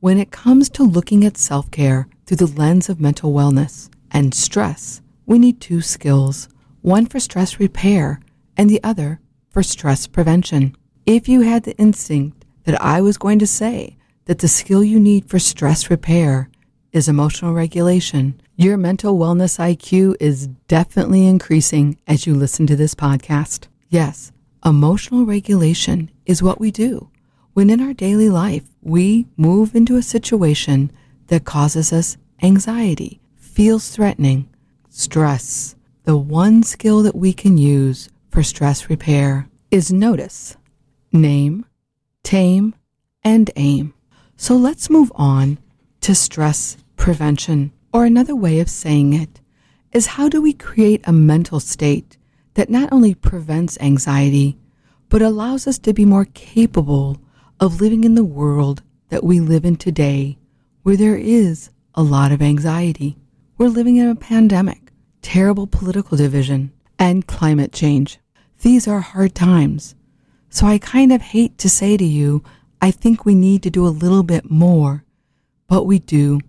When 0.00 0.16
it 0.16 0.30
comes 0.30 0.70
to 0.70 0.82
looking 0.82 1.22
at 1.26 1.36
self 1.36 1.70
care 1.70 2.08
through 2.24 2.38
the 2.38 2.46
lens 2.46 2.88
of 2.88 2.98
mental 2.98 3.34
wellness 3.34 3.90
and 4.10 4.32
stress, 4.34 5.02
we 5.26 5.38
need 5.38 5.60
two 5.60 5.82
skills 5.82 6.48
one 6.80 7.04
for 7.04 7.20
stress 7.20 7.60
repair 7.60 8.20
and 8.56 8.68
the 8.68 8.82
other 8.82 9.20
for 9.50 9.62
stress 9.62 10.06
prevention. 10.06 10.76
If 11.04 11.28
you 11.28 11.42
had 11.42 11.64
the 11.64 11.76
instinct 11.76 12.44
that 12.64 12.80
I 12.82 13.00
was 13.00 13.18
going 13.18 13.38
to 13.38 13.46
say 13.46 13.96
that 14.26 14.40
the 14.40 14.48
skill 14.48 14.82
you 14.82 14.98
need 14.98 15.28
for 15.28 15.38
stress 15.38 15.90
repair 15.90 16.50
is 16.92 17.08
emotional 17.08 17.52
regulation, 17.52 18.40
your 18.56 18.76
mental 18.76 19.18
wellness 19.18 19.58
IQ 19.58 20.16
is 20.18 20.48
definitely 20.68 21.26
increasing 21.26 21.98
as 22.06 22.26
you 22.26 22.34
listen 22.34 22.66
to 22.66 22.76
this 22.76 22.94
podcast. 22.94 23.68
Yes, 23.88 24.32
emotional 24.64 25.24
regulation 25.24 26.10
is 26.24 26.42
what 26.42 26.58
we 26.58 26.70
do 26.70 27.10
when 27.56 27.70
in 27.70 27.80
our 27.80 27.94
daily 27.94 28.28
life 28.28 28.64
we 28.82 29.26
move 29.38 29.74
into 29.74 29.96
a 29.96 30.02
situation 30.02 30.92
that 31.28 31.46
causes 31.46 31.90
us 31.90 32.18
anxiety, 32.42 33.18
feels 33.34 33.88
threatening, 33.88 34.46
stress. 34.90 35.74
The 36.04 36.18
one 36.18 36.62
skill 36.62 37.02
that 37.02 37.14
we 37.14 37.32
can 37.32 37.56
use 37.56 38.10
for 38.30 38.42
stress 38.42 38.90
repair 38.90 39.48
is 39.70 39.92
notice, 39.92 40.56
name, 41.12 41.64
tame, 42.22 42.74
and 43.22 43.50
aim. 43.56 43.94
So 44.36 44.56
let's 44.56 44.90
move 44.90 45.10
on 45.14 45.58
to 46.02 46.14
stress 46.14 46.76
prevention, 46.96 47.72
or 47.92 48.04
another 48.04 48.36
way 48.36 48.60
of 48.60 48.68
saying 48.68 49.12
it 49.12 49.40
is 49.92 50.06
how 50.06 50.28
do 50.28 50.42
we 50.42 50.52
create 50.52 51.00
a 51.04 51.12
mental 51.12 51.60
state 51.60 52.18
that 52.54 52.70
not 52.70 52.92
only 52.92 53.14
prevents 53.14 53.78
anxiety, 53.80 54.58
but 55.08 55.22
allows 55.22 55.66
us 55.66 55.78
to 55.78 55.92
be 55.92 56.04
more 56.04 56.26
capable 56.26 57.18
of 57.60 57.80
living 57.80 58.04
in 58.04 58.14
the 58.14 58.24
world 58.24 58.82
that 59.08 59.24
we 59.24 59.40
live 59.40 59.64
in 59.64 59.76
today, 59.76 60.36
where 60.82 60.96
there 60.96 61.16
is 61.16 61.70
a 61.94 62.02
lot 62.02 62.32
of 62.32 62.42
anxiety. 62.42 63.16
We're 63.56 63.68
living 63.68 63.96
in 63.96 64.08
a 64.08 64.14
pandemic, 64.14 64.92
terrible 65.22 65.66
political 65.66 66.18
division, 66.18 66.72
and 66.98 67.26
climate 67.26 67.72
change. 67.72 68.18
These 68.62 68.88
are 68.88 69.00
hard 69.00 69.34
times. 69.34 69.94
So 70.48 70.66
I 70.66 70.78
kind 70.78 71.12
of 71.12 71.20
hate 71.20 71.58
to 71.58 71.68
say 71.68 71.96
to 71.96 72.04
you, 72.04 72.42
I 72.80 72.90
think 72.90 73.24
we 73.24 73.34
need 73.34 73.62
to 73.62 73.70
do 73.70 73.86
a 73.86 73.88
little 73.88 74.22
bit 74.22 74.50
more, 74.50 75.04
but 75.68 75.84
we 75.84 75.98
do. 75.98 76.40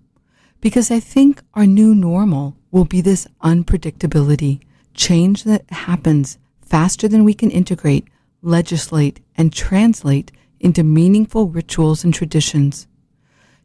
Because 0.61 0.89
I 0.91 0.99
think 0.99 1.41
our 1.53 1.65
new 1.65 1.93
normal 1.93 2.55
will 2.71 2.85
be 2.85 3.01
this 3.01 3.27
unpredictability, 3.43 4.61
change 4.93 5.43
that 5.43 5.69
happens 5.69 6.37
faster 6.61 7.07
than 7.07 7.23
we 7.23 7.33
can 7.33 7.51
integrate, 7.51 8.07
legislate, 8.41 9.19
and 9.35 9.53
translate 9.53 10.31
into 10.59 10.83
meaningful 10.83 11.47
rituals 11.47 12.03
and 12.03 12.13
traditions. 12.13 12.87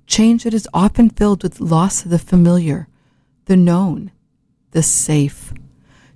Change 0.06 0.44
that 0.44 0.54
is 0.54 0.68
often 0.74 1.10
filled 1.10 1.42
with 1.42 1.60
loss 1.60 2.04
of 2.04 2.10
the 2.10 2.18
familiar, 2.18 2.88
the 3.46 3.56
known, 3.56 4.10
the 4.72 4.82
safe. 4.82 5.52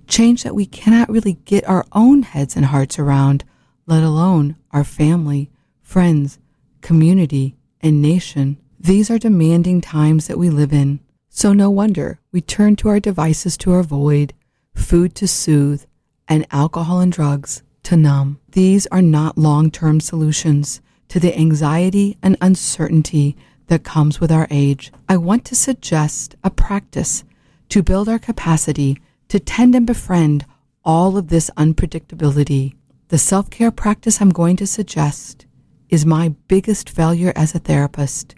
Change 0.07 0.43
that 0.43 0.55
we 0.55 0.65
cannot 0.65 1.09
really 1.09 1.33
get 1.45 1.67
our 1.67 1.85
own 1.91 2.23
heads 2.23 2.55
and 2.55 2.65
hearts 2.65 2.97
around, 2.97 3.43
let 3.85 4.03
alone 4.03 4.55
our 4.71 4.83
family, 4.83 5.51
friends, 5.81 6.39
community, 6.81 7.55
and 7.81 8.01
nation. 8.01 8.57
These 8.79 9.11
are 9.11 9.19
demanding 9.19 9.81
times 9.81 10.27
that 10.27 10.37
we 10.37 10.49
live 10.49 10.71
in. 10.71 10.99
So 11.29 11.53
no 11.53 11.69
wonder 11.69 12.19
we 12.31 12.41
turn 12.41 12.75
to 12.77 12.89
our 12.89 12.99
devices 12.99 13.57
to 13.57 13.73
avoid, 13.73 14.33
food 14.73 15.13
to 15.15 15.27
soothe, 15.27 15.83
and 16.27 16.47
alcohol 16.51 16.99
and 16.99 17.11
drugs 17.11 17.61
to 17.83 17.95
numb. 17.95 18.39
These 18.49 18.87
are 18.87 19.01
not 19.01 19.37
long 19.37 19.71
term 19.71 19.99
solutions 19.99 20.81
to 21.09 21.19
the 21.19 21.37
anxiety 21.37 22.17
and 22.23 22.37
uncertainty 22.41 23.37
that 23.67 23.83
comes 23.83 24.19
with 24.19 24.31
our 24.31 24.47
age. 24.49 24.91
I 25.07 25.17
want 25.17 25.45
to 25.45 25.55
suggest 25.55 26.35
a 26.43 26.49
practice 26.49 27.23
to 27.69 27.83
build 27.83 28.09
our 28.09 28.19
capacity 28.19 28.99
to 29.29 29.39
tend 29.39 29.75
and 29.75 29.85
befriend 29.85 30.45
all 30.83 31.17
of 31.17 31.27
this 31.27 31.49
unpredictability. 31.57 32.75
The 33.09 33.17
self 33.17 33.49
care 33.49 33.71
practice 33.71 34.21
I'm 34.21 34.29
going 34.29 34.55
to 34.57 34.67
suggest 34.67 35.45
is 35.89 36.05
my 36.05 36.29
biggest 36.47 36.89
failure 36.89 37.33
as 37.35 37.53
a 37.55 37.59
therapist. 37.59 38.35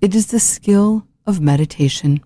It 0.00 0.14
is 0.14 0.28
the 0.28 0.40
skill 0.40 1.06
of 1.26 1.40
meditation. 1.40 2.20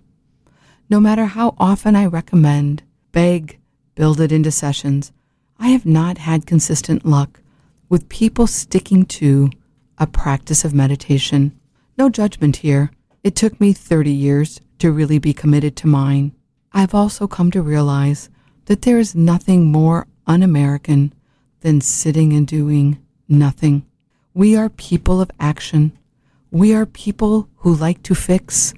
No 0.89 0.99
matter 0.99 1.25
how 1.25 1.55
often 1.57 1.95
I 1.95 2.05
recommend, 2.05 2.83
beg, 3.11 3.59
build 3.95 4.21
it 4.21 4.31
into 4.31 4.51
sessions, 4.51 5.11
I 5.57 5.69
have 5.69 5.85
not 5.85 6.17
had 6.17 6.45
consistent 6.45 7.05
luck 7.05 7.41
with 7.89 8.09
people 8.09 8.45
sticking 8.47 9.05
to 9.05 9.49
a 9.97 10.05
practice 10.05 10.65
of 10.65 10.73
meditation. 10.73 11.57
No 11.97 12.09
judgment 12.09 12.57
here. 12.57 12.91
It 13.23 13.35
took 13.35 13.59
me 13.59 13.73
30 13.73 14.11
years 14.11 14.61
to 14.79 14.91
really 14.91 15.17
be 15.17 15.33
committed 15.33 15.75
to 15.77 15.87
mine. 15.87 16.34
I've 16.77 16.93
also 16.93 17.25
come 17.25 17.51
to 17.51 17.61
realize 17.61 18.29
that 18.65 18.81
there 18.81 18.99
is 18.99 19.15
nothing 19.15 19.71
more 19.71 20.07
un 20.27 20.43
American 20.43 21.13
than 21.61 21.79
sitting 21.79 22.33
and 22.33 22.45
doing 22.45 22.99
nothing. 23.29 23.85
We 24.33 24.57
are 24.57 24.67
people 24.67 25.21
of 25.21 25.31
action. 25.39 25.97
We 26.51 26.75
are 26.75 26.85
people 26.85 27.47
who 27.59 27.73
like 27.73 28.03
to 28.03 28.13
fix. 28.13 28.73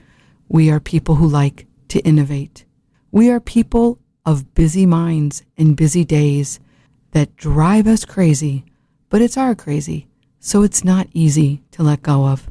We 0.48 0.70
are 0.70 0.80
people 0.80 1.16
who 1.16 1.28
like 1.28 1.66
to 1.88 2.00
innovate. 2.02 2.66
We 3.12 3.32
are 3.32 3.40
people 3.40 3.98
of 4.28 4.54
busy 4.54 4.86
minds 4.86 5.42
and 5.58 5.76
busy 5.76 6.06
days 6.06 6.60
that 7.14 7.36
drive 7.36 7.88
us 7.88 8.06
crazy, 8.06 8.64
but 9.10 9.24
it's 9.24 9.38
our 9.38 9.56
crazy, 9.56 10.08
so 10.40 10.62
it's 10.62 10.84
not 10.84 11.08
easy 11.14 11.64
to 11.72 11.82
let 11.82 12.04
go 12.04 12.28
of. 12.28 12.48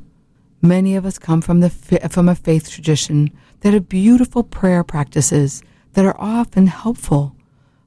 Many 0.61 0.97
of 0.97 1.07
us 1.07 1.21
come 1.21 1.41
from 1.41 1.61
the 1.61 1.71
from 1.71 2.29
a 2.29 2.35
faith 2.35 2.69
tradition 2.69 3.31
that 3.61 3.75
are 3.75 3.81
beautiful 3.81 4.43
prayer 4.43 4.85
practices 4.85 5.63
that 5.95 6.05
are 6.05 6.17
often 6.19 6.67
helpful, 6.67 7.35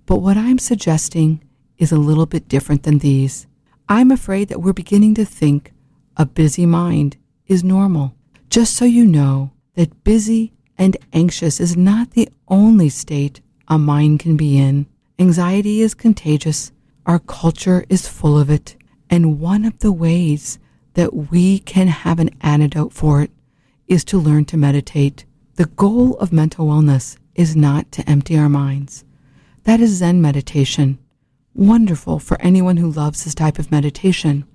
but 0.05 0.21
what 0.21 0.37
I'm 0.37 0.57
suggesting 0.57 1.43
is 1.77 1.91
a 1.91 1.97
little 1.97 2.25
bit 2.25 2.47
different 2.47 2.83
than 2.83 2.99
these. 2.99 3.47
I'm 3.87 4.11
afraid 4.11 4.49
that 4.49 4.61
we're 4.61 4.73
beginning 4.73 5.15
to 5.15 5.25
think 5.25 5.71
a 6.17 6.25
busy 6.25 6.65
mind 6.65 7.17
is 7.47 7.63
normal. 7.63 8.13
Just 8.49 8.75
so 8.75 8.85
you 8.85 9.05
know 9.05 9.51
that 9.75 10.03
busy 10.03 10.53
and 10.77 10.97
anxious 11.13 11.59
is 11.59 11.77
not 11.77 12.11
the 12.11 12.29
only 12.47 12.89
state 12.89 13.41
a 13.67 13.77
mind 13.77 14.19
can 14.19 14.35
be 14.37 14.57
in. 14.57 14.87
Anxiety 15.17 15.81
is 15.81 15.93
contagious. 15.93 16.71
Our 17.05 17.19
culture 17.19 17.85
is 17.89 18.07
full 18.07 18.37
of 18.37 18.49
it. 18.49 18.75
And 19.09 19.39
one 19.39 19.65
of 19.65 19.79
the 19.79 19.91
ways 19.91 20.59
that 20.93 21.13
we 21.31 21.59
can 21.59 21.87
have 21.87 22.19
an 22.19 22.29
antidote 22.41 22.93
for 22.93 23.21
it 23.21 23.31
is 23.87 24.03
to 24.05 24.19
learn 24.19 24.45
to 24.45 24.57
meditate. 24.57 25.25
The 25.59 25.65
goal 25.65 26.15
of 26.19 26.31
mental 26.31 26.67
wellness 26.67 27.17
is 27.35 27.53
not 27.53 27.91
to 27.91 28.09
empty 28.09 28.37
our 28.37 28.47
minds. 28.47 29.03
That 29.65 29.81
is 29.81 29.97
Zen 29.97 30.21
meditation. 30.21 30.99
Wonderful 31.53 32.19
for 32.19 32.39
anyone 32.39 32.77
who 32.77 32.89
loves 32.89 33.25
this 33.25 33.35
type 33.35 33.59
of 33.59 33.69
meditation, 33.69 34.45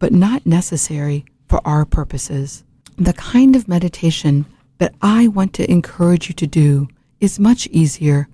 but 0.00 0.12
not 0.12 0.44
necessary 0.44 1.24
for 1.46 1.64
our 1.64 1.84
purposes. 1.84 2.64
The 2.96 3.12
kind 3.12 3.54
of 3.54 3.68
meditation 3.68 4.44
that 4.78 4.92
I 5.00 5.28
want 5.28 5.52
to 5.52 5.70
encourage 5.70 6.26
you 6.26 6.34
to 6.34 6.48
do 6.48 6.88
is 7.20 7.38
much 7.38 7.68
easier 7.68 8.28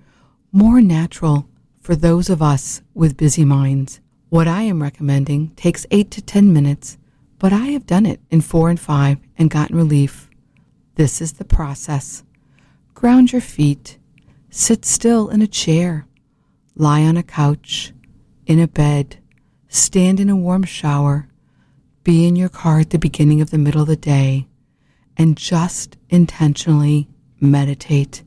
more 0.51 0.81
natural 0.81 1.47
for 1.79 1.95
those 1.95 2.31
of 2.31 2.41
us 2.41 2.81
with 2.95 3.15
busy 3.15 3.45
minds. 3.45 4.01
What 4.29 4.47
I 4.47 4.63
am 4.63 4.81
recommending 4.81 5.51
takes 5.51 5.85
8 5.91 6.09
to 6.09 6.23
10 6.23 6.51
minutes, 6.51 6.97
but 7.37 7.53
I 7.53 7.67
have 7.67 7.85
done 7.85 8.07
it 8.07 8.21
in 8.31 8.41
4 8.41 8.71
and 8.71 8.79
5 8.79 9.19
and 9.37 9.51
gotten 9.51 9.75
relief. 9.75 10.26
This 10.97 11.21
is 11.21 11.33
the 11.33 11.45
process. 11.45 12.23
Ground 12.95 13.31
your 13.31 13.39
feet, 13.39 13.99
sit 14.49 14.83
still 14.83 15.29
in 15.29 15.43
a 15.43 15.47
chair, 15.47 16.07
lie 16.75 17.03
on 17.03 17.15
a 17.15 17.21
couch, 17.21 17.93
in 18.47 18.59
a 18.59 18.67
bed, 18.67 19.17
stand 19.67 20.19
in 20.19 20.27
a 20.27 20.35
warm 20.35 20.63
shower, 20.63 21.27
be 22.03 22.27
in 22.27 22.35
your 22.35 22.49
car 22.49 22.79
at 22.79 22.89
the 22.89 22.97
beginning 22.97 23.41
of 23.41 23.51
the 23.51 23.59
middle 23.59 23.81
of 23.81 23.87
the 23.87 23.95
day, 23.95 24.47
and 25.15 25.37
just 25.37 25.97
intentionally 26.09 27.07
meditate. 27.39 28.23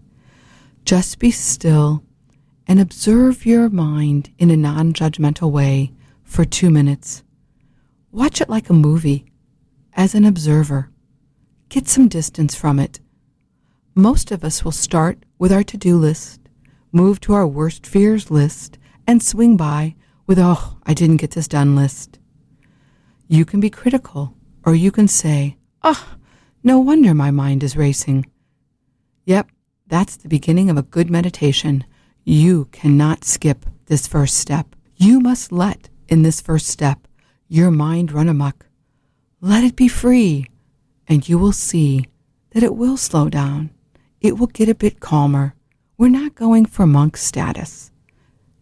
Just 0.85 1.19
be 1.19 1.33
still 1.33 2.05
and 2.69 2.79
observe 2.79 3.45
your 3.45 3.69
mind 3.69 4.31
in 4.39 4.49
a 4.49 4.57
non 4.57 4.93
judgmental 4.93 5.51
way 5.51 5.93
for 6.23 6.45
two 6.45 6.71
minutes. 6.71 7.25
Watch 8.13 8.41
it 8.41 8.49
like 8.49 8.71
a 8.71 8.75
movie 8.75 9.25
as 9.95 10.15
an 10.15 10.25
observer. 10.25 10.90
Get 11.71 11.87
some 11.87 12.09
distance 12.09 12.57
from 12.57 12.81
it. 12.81 12.99
Most 13.95 14.33
of 14.33 14.43
us 14.43 14.65
will 14.65 14.73
start 14.73 15.25
with 15.39 15.53
our 15.53 15.63
to 15.63 15.77
do 15.77 15.97
list, 15.97 16.41
move 16.91 17.21
to 17.21 17.33
our 17.33 17.47
worst 17.47 17.87
fears 17.87 18.29
list, 18.29 18.77
and 19.07 19.23
swing 19.23 19.57
by 19.57 19.95
with, 20.27 20.41
oh, 20.41 20.79
I 20.83 20.95
didn't 20.95 21.19
get 21.19 21.31
this 21.31 21.47
done 21.47 21.77
list. 21.77 22.19
You 23.29 23.45
can 23.45 23.61
be 23.61 23.71
critical, 23.71 24.35
or 24.67 24.75
you 24.75 24.91
can 24.91 25.07
say, 25.07 25.59
oh, 25.85 26.17
no 26.65 26.81
wonder 26.81 27.15
my 27.15 27.31
mind 27.31 27.63
is 27.63 27.77
racing. 27.77 28.27
Yep, 29.27 29.49
that's 29.87 30.17
the 30.17 30.29
beginning 30.29 30.71
of 30.71 30.77
a 30.77 30.83
good 30.83 31.09
meditation 31.09 31.85
you 32.25 32.65
cannot 32.73 33.23
skip 33.23 33.65
this 33.87 34.09
first 34.09 34.39
step. 34.39 34.75
You 34.97 35.21
must 35.21 35.53
let, 35.53 35.89
in 36.09 36.23
this 36.23 36.41
first 36.41 36.67
step, 36.67 37.07
your 37.47 37.71
mind 37.71 38.11
run 38.11 38.29
amok. 38.29 38.67
Let 39.41 39.63
it 39.63 39.77
be 39.77 39.87
free, 39.87 40.50
and 41.11 41.29
you 41.29 41.37
will 41.37 41.53
see 41.53 42.07
that 42.53 42.63
it 42.63 42.77
will 42.77 42.97
slow 42.97 43.29
down. 43.29 43.71
It 44.21 44.39
will 44.39 44.47
get 44.47 44.69
a 44.69 44.75
bit 44.77 45.01
calmer. 45.01 45.55
We're 45.99 46.09
not 46.09 46.37
going 46.37 46.67
for 46.67 46.87
monk 46.87 47.17
status. 47.17 47.91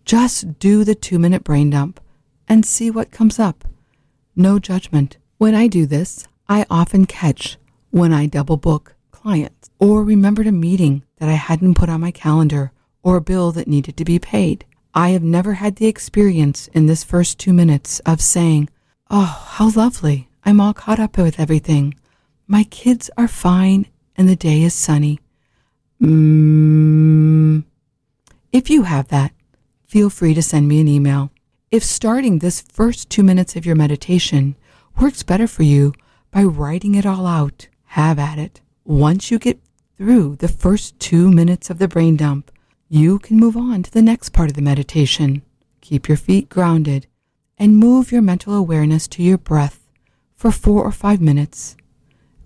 Just 0.07 0.59
do 0.59 0.83
the 0.83 0.95
two 0.95 1.19
minute 1.19 1.45
brain 1.45 1.69
dump 1.69 2.01
and 2.49 2.65
see 2.65 2.91
what 2.91 3.11
comes 3.11 3.39
up. 3.39 3.67
No 4.35 4.59
judgment. 4.59 5.19
When 5.37 5.55
I 5.55 5.69
do 5.69 5.85
this, 5.85 6.27
I 6.49 6.65
often 6.71 7.05
catch 7.05 7.59
when 7.91 8.15
I 8.15 8.25
double 8.25 8.57
book 8.57 8.97
clients 9.11 9.69
or 9.79 10.03
remembered 10.03 10.47
a 10.47 10.53
meeting 10.53 11.03
that 11.19 11.29
I 11.29 11.33
hadn't 11.33 11.75
put 11.75 11.91
on 11.91 12.01
my 12.01 12.11
calendar 12.11 12.73
or 13.03 13.17
a 13.17 13.21
bill 13.21 13.53
that 13.53 13.69
needed 13.69 13.99
to 13.99 14.05
be 14.07 14.19
paid. 14.19 14.65
I 14.95 15.11
have 15.11 15.23
never 15.23 15.55
had 15.55 15.77
the 15.77 15.87
experience 15.87 16.69
in 16.69 16.87
this 16.87 17.05
first 17.05 17.39
two 17.39 17.53
minutes 17.53 18.01
of 18.01 18.23
saying, 18.23 18.71
Oh, 19.11 19.45
how 19.51 19.71
lovely. 19.71 20.31
I'm 20.45 20.63
all 20.63 20.73
caught 20.73 20.99
up 20.99 21.19
with 21.19 21.39
everything. 21.39 21.95
My 22.51 22.65
kids 22.65 23.11
are 23.19 23.29
fine 23.29 23.89
and 24.17 24.27
the 24.27 24.35
day 24.35 24.63
is 24.63 24.73
sunny. 24.73 25.21
Mm. 26.01 27.65
If 28.53 28.71
you 28.71 28.85
have 28.85 29.09
that, 29.09 29.33
feel 29.87 30.09
free 30.09 30.33
to 30.33 30.41
send 30.41 30.67
me 30.67 30.81
an 30.81 30.89
email. 30.89 31.31
If 31.71 31.85
starting 31.85 32.39
this 32.39 32.63
first 32.63 33.11
two 33.11 33.23
minutes 33.23 33.55
of 33.55 33.67
your 33.67 33.77
meditation 33.77 34.57
works 34.99 35.23
better 35.23 35.47
for 35.47 35.63
you 35.63 35.93
by 36.31 36.43
writing 36.43 36.95
it 36.95 37.05
all 37.05 37.27
out, 37.27 37.69
have 37.89 38.19
at 38.19 38.39
it. 38.39 38.63
Once 38.83 39.31
you 39.31 39.39
get 39.39 39.61
through 39.99 40.37
the 40.37 40.49
first 40.49 40.99
two 40.99 41.31
minutes 41.31 41.69
of 41.69 41.79
the 41.79 41.87
brain 41.87 42.17
dump, 42.17 42.51
you 42.89 43.19
can 43.19 43.39
move 43.39 43.59
on 43.59 43.83
to 43.83 43.91
the 43.91 44.01
next 44.01 44.31
part 44.31 44.49
of 44.49 44.57
the 44.57 44.63
meditation. 44.63 45.43
Keep 45.83 46.09
your 46.09 46.17
feet 46.17 46.49
grounded 46.49 47.07
and 47.59 47.77
move 47.77 48.11
your 48.11 48.23
mental 48.23 48.55
awareness 48.55 49.07
to 49.09 49.23
your 49.23 49.37
breath 49.37 49.87
for 50.35 50.51
four 50.51 50.83
or 50.83 50.93
five 50.93 51.21
minutes 51.21 51.77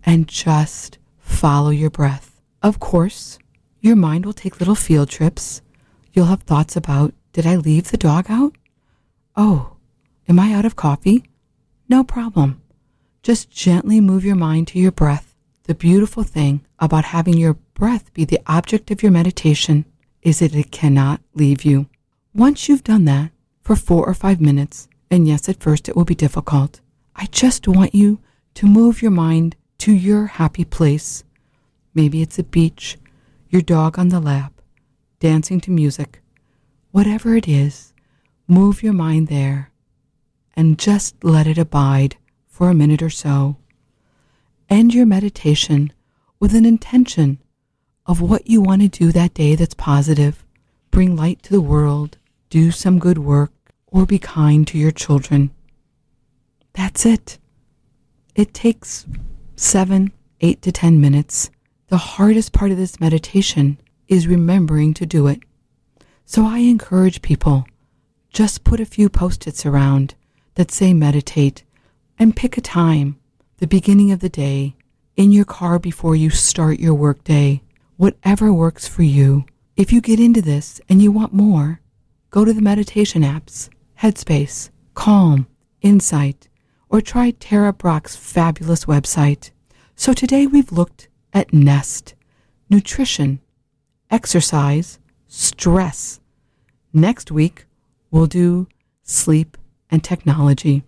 and 0.04 0.28
just 0.28 0.98
follow 1.18 1.70
your 1.70 1.90
breath. 1.90 2.40
Of 2.62 2.80
course, 2.80 3.38
your 3.80 3.96
mind 3.96 4.24
will 4.24 4.32
take 4.32 4.60
little 4.60 4.74
field 4.74 5.08
trips. 5.08 5.62
You'll 6.12 6.26
have 6.26 6.42
thoughts 6.42 6.76
about 6.76 7.14
did 7.32 7.46
I 7.46 7.56
leave 7.56 7.90
the 7.90 7.96
dog 7.96 8.26
out? 8.28 8.54
Oh, 9.36 9.76
am 10.28 10.38
I 10.38 10.52
out 10.52 10.64
of 10.64 10.76
coffee? 10.76 11.24
No 11.88 12.04
problem. 12.04 12.60
Just 13.22 13.50
gently 13.50 14.00
move 14.00 14.24
your 14.24 14.36
mind 14.36 14.68
to 14.68 14.78
your 14.78 14.92
breath. 14.92 15.34
The 15.64 15.74
beautiful 15.74 16.22
thing 16.22 16.64
about 16.78 17.04
having 17.04 17.38
your 17.38 17.54
breath 17.74 18.12
be 18.12 18.24
the 18.24 18.40
object 18.46 18.90
of 18.90 19.02
your 19.02 19.12
meditation 19.12 19.84
is 20.22 20.40
that 20.40 20.54
it 20.54 20.70
cannot 20.70 21.20
leave 21.34 21.64
you. 21.64 21.86
Once 22.34 22.68
you've 22.68 22.84
done 22.84 23.04
that 23.06 23.30
for 23.60 23.76
four 23.76 24.06
or 24.06 24.14
five 24.14 24.40
minutes, 24.40 24.88
and 25.10 25.26
yes, 25.26 25.48
at 25.48 25.60
first 25.60 25.88
it 25.88 25.96
will 25.96 26.04
be 26.04 26.14
difficult, 26.14 26.80
I 27.14 27.26
just 27.26 27.68
want 27.68 27.94
you 27.94 28.20
to 28.54 28.66
move 28.66 29.02
your 29.02 29.10
mind 29.10 29.56
to 29.83 29.92
your 29.92 30.27
happy 30.27 30.64
place. 30.64 31.25
Maybe 31.92 32.23
it's 32.23 32.38
a 32.38 32.45
beach, 32.45 32.97
your 33.51 33.62
dog 33.62 33.99
on 33.99 34.11
the 34.11 34.21
lap, 34.21 34.53
dancing 35.18 35.61
to 35.62 35.73
music. 35.73 36.23
Whatever 36.92 37.35
it 37.35 37.49
is, 37.49 37.92
move 38.47 38.85
your 38.85 38.92
mind 38.92 39.27
there 39.27 39.73
and 40.55 40.79
just 40.79 41.25
let 41.25 41.49
it 41.49 41.59
abide 41.59 42.14
for 42.47 42.71
a 42.71 42.75
minute 42.75 43.03
or 43.03 43.11
so. 43.11 43.57
End 44.71 44.95
your 44.95 45.05
meditation 45.05 45.92
with 46.38 46.55
an 46.55 46.64
intention 46.64 47.40
of 48.07 48.21
what 48.21 48.47
you 48.47 48.61
want 48.61 48.83
to 48.83 48.88
do 48.88 49.11
that 49.11 49.35
day 49.35 49.57
that's 49.57 49.75
positive. 49.75 50.45
Bring 50.92 51.16
light 51.16 51.42
to 51.42 51.53
the 51.53 51.61
world, 51.61 52.18
do 52.51 52.71
some 52.71 53.01
good 53.01 53.18
work, 53.18 53.51
or 53.88 54.07
be 54.07 54.21
kind 54.21 54.64
to 54.68 54.79
your 54.79 54.92
children. 54.92 55.51
That's 56.73 57.05
it. 57.05 57.38
It 58.37 58.55
takes 58.55 59.07
seven, 59.56 60.12
eight 60.40 60.62
to 60.62 60.72
ten 60.72 61.00
minutes. 61.00 61.50
The 61.88 61.98
hardest 61.98 62.52
part 62.52 62.70
of 62.70 62.76
this 62.76 63.00
meditation 63.00 63.78
is 64.08 64.26
remembering 64.26 64.94
to 64.94 65.06
do 65.06 65.26
it. 65.26 65.40
So 66.24 66.46
I 66.46 66.58
encourage 66.58 67.22
people 67.22 67.66
just 68.32 68.64
put 68.64 68.80
a 68.80 68.86
few 68.86 69.08
post 69.08 69.46
its 69.46 69.66
around 69.66 70.14
that 70.54 70.70
say 70.70 70.94
meditate 70.94 71.64
and 72.18 72.36
pick 72.36 72.56
a 72.56 72.60
time, 72.62 73.18
the 73.58 73.66
beginning 73.66 74.10
of 74.10 74.20
the 74.20 74.28
day, 74.28 74.74
in 75.16 75.32
your 75.32 75.44
car 75.44 75.78
before 75.78 76.16
you 76.16 76.30
start 76.30 76.80
your 76.80 76.94
workday, 76.94 77.62
whatever 77.96 78.52
works 78.52 78.88
for 78.88 79.02
you. 79.02 79.44
If 79.76 79.92
you 79.92 80.00
get 80.00 80.20
into 80.20 80.40
this 80.40 80.80
and 80.88 81.02
you 81.02 81.12
want 81.12 81.32
more, 81.32 81.80
go 82.30 82.44
to 82.44 82.52
the 82.52 82.62
meditation 82.62 83.22
apps, 83.22 83.68
Headspace, 84.00 84.70
Calm, 84.94 85.46
Insight, 85.82 86.48
or 86.92 87.00
try 87.00 87.31
Tara 87.31 87.72
Brach's 87.72 88.14
fabulous 88.14 88.85
website. 88.85 89.50
So 89.96 90.12
today 90.12 90.46
we've 90.46 90.70
looked 90.70 91.09
at 91.33 91.52
Nest, 91.52 92.14
nutrition, 92.68 93.40
exercise, 94.11 94.98
stress. 95.26 96.20
Next 96.92 97.33
week, 97.33 97.64
we'll 98.11 98.26
do 98.26 98.68
sleep 99.02 99.57
and 99.90 100.05
technology. 100.05 100.85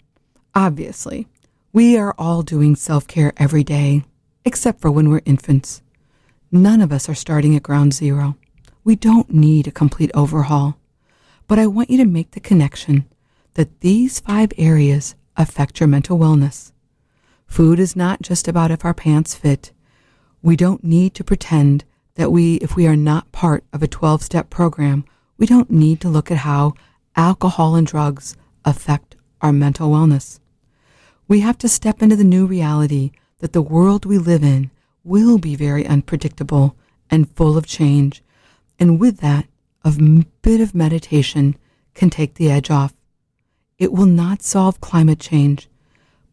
Obviously, 0.55 1.27
we 1.73 1.97
are 1.97 2.15
all 2.19 2.43
doing 2.43 2.77
self 2.77 3.07
care 3.07 3.33
every 3.39 3.65
day, 3.65 4.05
except 4.45 4.83
for 4.83 4.91
when 4.91 5.09
we're 5.09 5.23
infants. 5.25 5.81
None 6.53 6.83
of 6.83 6.93
us 6.93 7.09
are 7.09 7.15
starting 7.15 7.57
at 7.57 7.63
ground 7.63 7.95
zero. 7.95 8.37
We 8.85 8.95
don't 8.95 9.33
need 9.33 9.67
a 9.67 9.73
complete 9.73 10.11
overhaul. 10.13 10.77
But 11.49 11.59
I 11.59 11.67
want 11.67 11.89
you 11.89 11.97
to 11.97 12.05
make 12.05 12.33
the 12.33 12.41
connection 12.41 13.07
that 13.55 13.81
these 13.81 14.21
five 14.21 14.53
areas 14.59 15.15
affect 15.37 15.81
your 15.81 15.89
mental 15.89 16.19
wellness. 16.19 16.73
Food 17.47 17.79
is 17.79 17.95
not 17.95 18.23
just 18.23 18.49
about 18.49 18.71
if 18.71 18.85
our 18.85 18.95
pants 18.95 19.35
fit. 19.35 19.73
We 20.43 20.57
don't 20.57 20.85
need 20.85 21.15
to 21.15 21.25
pretend 21.25 21.85
that 22.15 22.31
we, 22.31 22.57
if 22.57 22.77
we 22.77 22.87
are 22.87 22.97
not 22.97 23.33
part 23.33 23.65
of 23.73 23.83
a 23.83 23.89
12 23.89 24.23
step 24.23 24.51
program, 24.51 25.05
we 25.37 25.47
don't 25.47 25.71
need 25.71 26.01
to 26.01 26.09
look 26.09 26.31
at 26.31 26.39
how 26.39 26.75
alcohol 27.17 27.75
and 27.75 27.87
drugs 27.87 28.37
affect 28.65 29.17
our 29.41 29.53
mental 29.53 29.91
wellness. 29.91 30.41
We 31.27 31.41
have 31.41 31.59
to 31.59 31.69
step 31.69 32.03
into 32.03 32.17
the 32.17 32.25
new 32.25 32.47
reality 32.47 33.13
that 33.39 33.53
the 33.53 33.63
world 33.63 34.05
we 34.05 34.19
live 34.19 34.43
in 34.43 34.71
will 35.03 35.39
be 35.39 35.55
very 35.57 35.87
unpredictable 35.87 36.77
and 37.11 37.31
full 37.37 37.57
of 37.57 37.67
change. 37.67 38.23
And 38.79 38.99
with 38.99 39.19
that, 39.19 39.47
a 39.85 39.93
bit 40.43 40.61
of 40.61 40.75
meditation 40.75 41.57
can 41.95 42.11
take 42.11 42.35
the 42.35 42.51
edge 42.51 42.71
off. 42.71 42.95
It 43.79 43.93
will 43.93 44.07
not 44.07 44.43
solve 44.43 44.81
climate 44.81 45.19
change, 45.19 45.69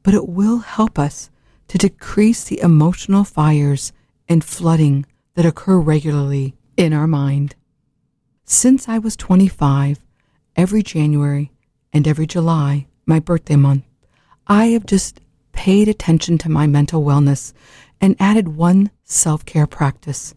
but 0.04 0.14
it 0.14 0.28
will 0.28 0.60
help 0.60 1.00
us 1.00 1.30
to 1.68 1.78
decrease 1.78 2.44
the 2.44 2.60
emotional 2.62 3.24
fires 3.24 3.94
and 4.28 4.44
flooding 4.44 5.06
that 5.36 5.46
occur 5.46 5.80
regularly 5.80 6.56
in 6.78 6.94
our 6.94 7.08
mind. 7.08 7.56
Since 8.46 8.90
I 8.90 8.98
was 8.98 9.16
25, 9.16 10.00
every 10.56 10.84
January 10.84 11.52
and 11.94 12.08
every 12.08 12.28
July, 12.28 12.88
my 13.06 13.20
birthday 13.20 13.56
month, 13.56 13.86
I 14.48 14.66
have 14.68 14.86
just 14.86 15.22
paid 15.52 15.88
attention 15.88 16.38
to 16.40 16.50
my 16.50 16.68
mental 16.68 17.04
wellness 17.04 17.54
and 18.00 18.16
added 18.20 18.50
one 18.50 18.92
self 19.04 19.46
care 19.46 19.68
practice. 19.68 20.34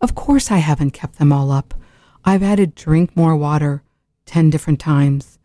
Of 0.00 0.14
course, 0.14 0.50
I 0.50 0.58
haven't 0.58 0.92
kept 0.92 1.18
them 1.18 1.32
all 1.32 1.50
up. 1.50 1.74
I've 2.24 2.42
added 2.42 2.74
drink 2.74 3.16
more 3.16 3.36
water 3.36 3.82
10 4.26 4.50
different 4.50 4.80
times. 4.80 5.37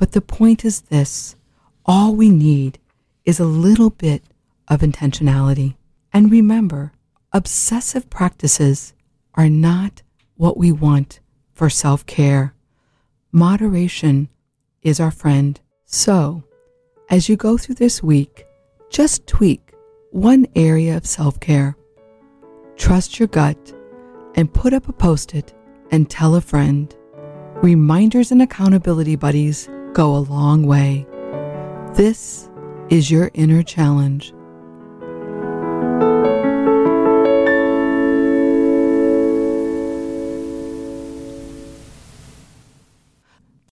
But 0.00 0.12
the 0.12 0.22
point 0.22 0.64
is 0.64 0.80
this 0.80 1.36
all 1.84 2.14
we 2.16 2.30
need 2.30 2.78
is 3.26 3.38
a 3.38 3.44
little 3.44 3.90
bit 3.90 4.22
of 4.66 4.80
intentionality. 4.80 5.74
And 6.10 6.30
remember, 6.30 6.92
obsessive 7.34 8.08
practices 8.08 8.94
are 9.34 9.50
not 9.50 10.00
what 10.36 10.56
we 10.56 10.72
want 10.72 11.20
for 11.52 11.68
self 11.68 12.06
care. 12.06 12.54
Moderation 13.30 14.30
is 14.80 15.00
our 15.00 15.10
friend. 15.10 15.60
So, 15.84 16.44
as 17.10 17.28
you 17.28 17.36
go 17.36 17.58
through 17.58 17.74
this 17.74 18.02
week, 18.02 18.46
just 18.88 19.26
tweak 19.26 19.74
one 20.12 20.46
area 20.56 20.96
of 20.96 21.04
self 21.04 21.38
care. 21.40 21.76
Trust 22.78 23.18
your 23.18 23.28
gut 23.28 23.74
and 24.34 24.50
put 24.54 24.72
up 24.72 24.88
a 24.88 24.94
post 24.94 25.34
it 25.34 25.52
and 25.90 26.08
tell 26.08 26.36
a 26.36 26.40
friend. 26.40 26.96
Reminders 27.62 28.32
and 28.32 28.40
accountability 28.40 29.14
buddies 29.16 29.68
go 29.92 30.16
a 30.16 30.18
long 30.18 30.66
way. 30.66 31.06
This 31.94 32.48
is 32.88 33.10
your 33.10 33.30
inner 33.34 33.62
challenge. 33.62 34.32